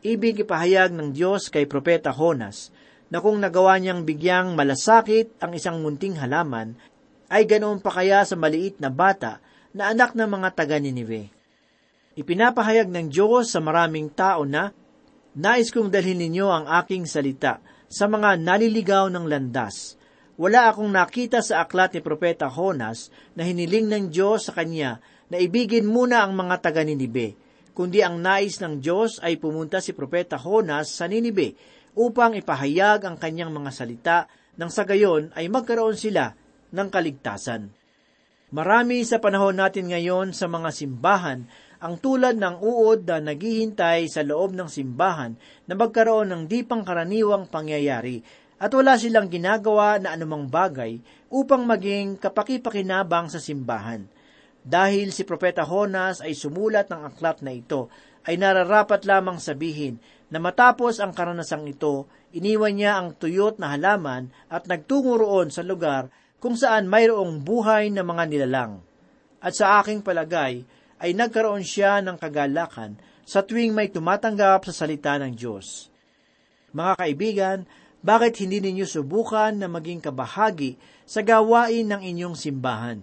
Ibig 0.00 0.44
ipahayag 0.44 0.92
ng 0.96 1.12
Diyos 1.12 1.52
kay 1.52 1.68
Propeta 1.68 2.10
Honas 2.10 2.72
na 3.12 3.22
kung 3.22 3.38
nagawa 3.38 3.78
niyang 3.78 4.02
bigyang 4.02 4.56
malasakit 4.58 5.38
ang 5.38 5.54
isang 5.54 5.78
munting 5.78 6.18
halaman, 6.18 6.74
ay 7.30 7.46
ganoon 7.46 7.78
pa 7.78 7.90
kaya 7.94 8.22
sa 8.26 8.34
maliit 8.34 8.78
na 8.82 8.90
bata 8.90 9.38
na 9.76 9.92
anak 9.92 10.14
ng 10.16 10.26
mga 10.26 10.48
taga 10.56 10.78
Ninive. 10.80 11.30
Ipinapahayag 12.16 12.88
ng 12.88 13.06
Diyos 13.12 13.52
sa 13.52 13.60
maraming 13.60 14.08
tao 14.08 14.48
na, 14.48 14.72
Nais 15.36 15.68
kong 15.68 15.92
dalhin 15.92 16.16
ninyo 16.16 16.48
ang 16.48 16.64
aking 16.64 17.04
salita 17.04 17.60
sa 17.92 18.08
mga 18.08 18.40
naliligaw 18.40 19.12
ng 19.12 19.28
landas. 19.28 20.00
Wala 20.40 20.72
akong 20.72 20.88
nakita 20.88 21.44
sa 21.44 21.60
aklat 21.60 21.92
ni 21.92 22.00
Propeta 22.00 22.48
Honas 22.48 23.12
na 23.36 23.44
hiniling 23.44 23.84
ng 23.84 24.04
Diyos 24.08 24.48
sa 24.48 24.56
kanya 24.56 24.96
na 25.28 25.36
ibigin 25.36 25.84
muna 25.84 26.24
ang 26.24 26.32
mga 26.32 26.64
taga 26.64 26.80
Ninibe, 26.80 27.36
kundi 27.76 28.00
ang 28.00 28.16
nais 28.16 28.64
ng 28.64 28.80
Diyos 28.80 29.20
ay 29.20 29.36
pumunta 29.36 29.84
si 29.84 29.92
Propeta 29.92 30.40
Honas 30.40 30.96
sa 30.96 31.04
Ninibe 31.04 31.52
upang 31.92 32.32
ipahayag 32.32 33.04
ang 33.04 33.20
kanyang 33.20 33.52
mga 33.52 33.70
salita 33.76 34.18
nang 34.56 34.72
sa 34.72 34.88
gayon 34.88 35.36
ay 35.36 35.52
magkaroon 35.52 36.00
sila 36.00 36.32
ng 36.72 36.88
kaligtasan. 36.88 37.68
Marami 38.56 39.04
sa 39.04 39.20
panahon 39.20 39.60
natin 39.60 39.92
ngayon 39.92 40.32
sa 40.32 40.48
mga 40.48 40.72
simbahan 40.72 41.44
ang 41.82 42.00
tulad 42.00 42.40
ng 42.40 42.62
uod 42.62 43.04
na 43.04 43.20
naghihintay 43.20 44.08
sa 44.08 44.24
loob 44.24 44.56
ng 44.56 44.68
simbahan 44.70 45.36
na 45.68 45.74
magkaroon 45.76 46.32
ng 46.32 46.42
di 46.48 46.64
pangkaraniwang 46.64 47.52
pangyayari 47.52 48.24
at 48.56 48.72
wala 48.72 48.96
silang 48.96 49.28
ginagawa 49.28 50.00
na 50.00 50.16
anumang 50.16 50.48
bagay 50.48 50.96
upang 51.28 51.68
maging 51.68 52.16
kapakipakinabang 52.16 53.28
sa 53.28 53.36
simbahan. 53.36 54.08
Dahil 54.66 55.12
si 55.14 55.22
Propeta 55.22 55.62
Honas 55.62 56.24
ay 56.24 56.34
sumulat 56.34 56.90
ng 56.90 57.06
aklat 57.06 57.44
na 57.44 57.54
ito, 57.54 57.92
ay 58.26 58.34
nararapat 58.34 59.06
lamang 59.06 59.38
sabihin 59.38 60.02
na 60.26 60.42
matapos 60.42 60.98
ang 60.98 61.14
karanasang 61.14 61.70
ito, 61.70 62.10
iniwan 62.34 62.74
niya 62.74 62.98
ang 62.98 63.14
tuyot 63.14 63.62
na 63.62 63.70
halaman 63.78 64.34
at 64.50 64.66
nagtungo 64.66 65.14
roon 65.14 65.54
sa 65.54 65.62
lugar 65.62 66.10
kung 66.42 66.58
saan 66.58 66.90
mayroong 66.90 67.46
buhay 67.46 67.94
na 67.94 68.02
mga 68.02 68.24
nilalang. 68.26 68.82
At 69.38 69.54
sa 69.54 69.78
aking 69.78 70.02
palagay, 70.02 70.66
ay 71.00 71.12
nagkaroon 71.12 71.64
siya 71.64 72.00
ng 72.00 72.16
kagalakan 72.16 72.96
sa 73.26 73.42
tuwing 73.42 73.74
may 73.74 73.90
tumatanggap 73.90 74.64
sa 74.70 74.86
salita 74.86 75.18
ng 75.18 75.34
Diyos. 75.34 75.90
Mga 76.72 76.92
kaibigan, 76.94 77.58
bakit 78.00 78.38
hindi 78.38 78.62
ninyo 78.62 78.86
subukan 78.86 79.58
na 79.58 79.66
maging 79.66 79.98
kabahagi 79.98 80.78
sa 81.02 81.26
gawain 81.26 81.90
ng 81.90 82.02
inyong 82.06 82.36
simbahan? 82.38 83.02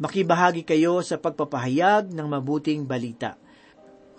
Makibahagi 0.00 0.64
kayo 0.64 1.04
sa 1.04 1.20
pagpapahayag 1.20 2.12
ng 2.12 2.26
mabuting 2.28 2.88
balita. 2.88 3.36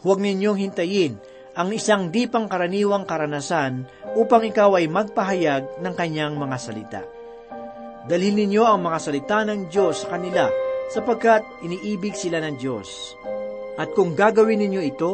Huwag 0.05 0.21
ninyong 0.21 0.57
hintayin 0.61 1.17
ang 1.57 1.73
isang 1.73 2.13
di 2.13 2.29
pangkaraniwang 2.29 3.09
karanasan 3.09 3.89
upang 4.13 4.45
ikaw 4.45 4.77
ay 4.77 4.85
magpahayag 4.85 5.81
ng 5.81 5.93
kanyang 5.97 6.37
mga 6.37 6.57
salita. 6.61 7.01
Dalhin 8.05 8.37
ninyo 8.37 8.61
ang 8.61 8.85
mga 8.85 8.99
salita 9.01 9.41
ng 9.41 9.65
Diyos 9.65 10.05
sa 10.05 10.13
kanila 10.13 10.66
sapagkat 10.91 11.43
iniibig 11.63 12.15
sila 12.15 12.39
ng 12.43 12.55
Diyos. 12.59 13.15
At 13.77 13.93
kung 13.93 14.17
gagawin 14.17 14.63
ninyo 14.63 14.81
ito, 14.81 15.11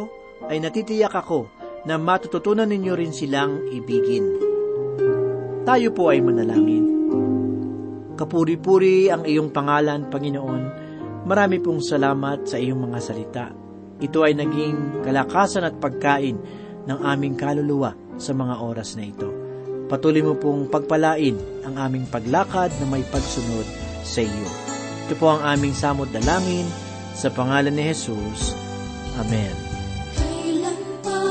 ay 0.47 0.59
natitiyak 0.59 1.13
ako 1.13 1.47
na 1.83 1.99
matututunan 1.99 2.67
ninyo 2.67 2.93
rin 2.95 3.11
silang 3.11 3.67
ibigin. 3.71 4.39
Tayo 5.63 5.91
po 5.95 6.11
ay 6.11 6.19
manalangin. 6.23 6.85
Kapuri-puri 8.13 9.11
ang 9.11 9.23
iyong 9.27 9.51
pangalan, 9.51 10.07
Panginoon. 10.07 10.63
Marami 11.23 11.57
pong 11.63 11.79
salamat 11.79 12.47
sa 12.47 12.59
iyong 12.59 12.87
mga 12.87 12.99
salita. 12.99 13.45
Ito 14.03 14.19
ay 14.27 14.35
naging 14.35 15.03
kalakasan 15.07 15.63
at 15.63 15.79
pagkain 15.79 16.35
ng 16.83 16.99
aming 16.99 17.39
kaluluwa 17.39 17.95
sa 18.19 18.35
mga 18.35 18.59
oras 18.59 18.99
na 18.99 19.07
ito. 19.07 19.29
Patuloy 19.87 20.23
mo 20.23 20.35
pong 20.35 20.67
pagpalain 20.67 21.63
ang 21.63 21.75
aming 21.79 22.07
paglakad 22.07 22.71
na 22.79 22.85
may 22.87 23.03
pagsunod 23.07 23.67
sa 24.03 24.19
iyo. 24.23 24.62
Ito 25.13 25.21
po 25.21 25.29
ang 25.29 25.45
aming 25.45 25.77
samot 25.77 26.09
dalangin 26.09 26.65
sa 27.13 27.29
pangalan 27.29 27.69
ni 27.69 27.85
Jesus. 27.85 28.57
Amen. 29.21 29.53
Kailan 30.17 30.81
pa 31.05 31.21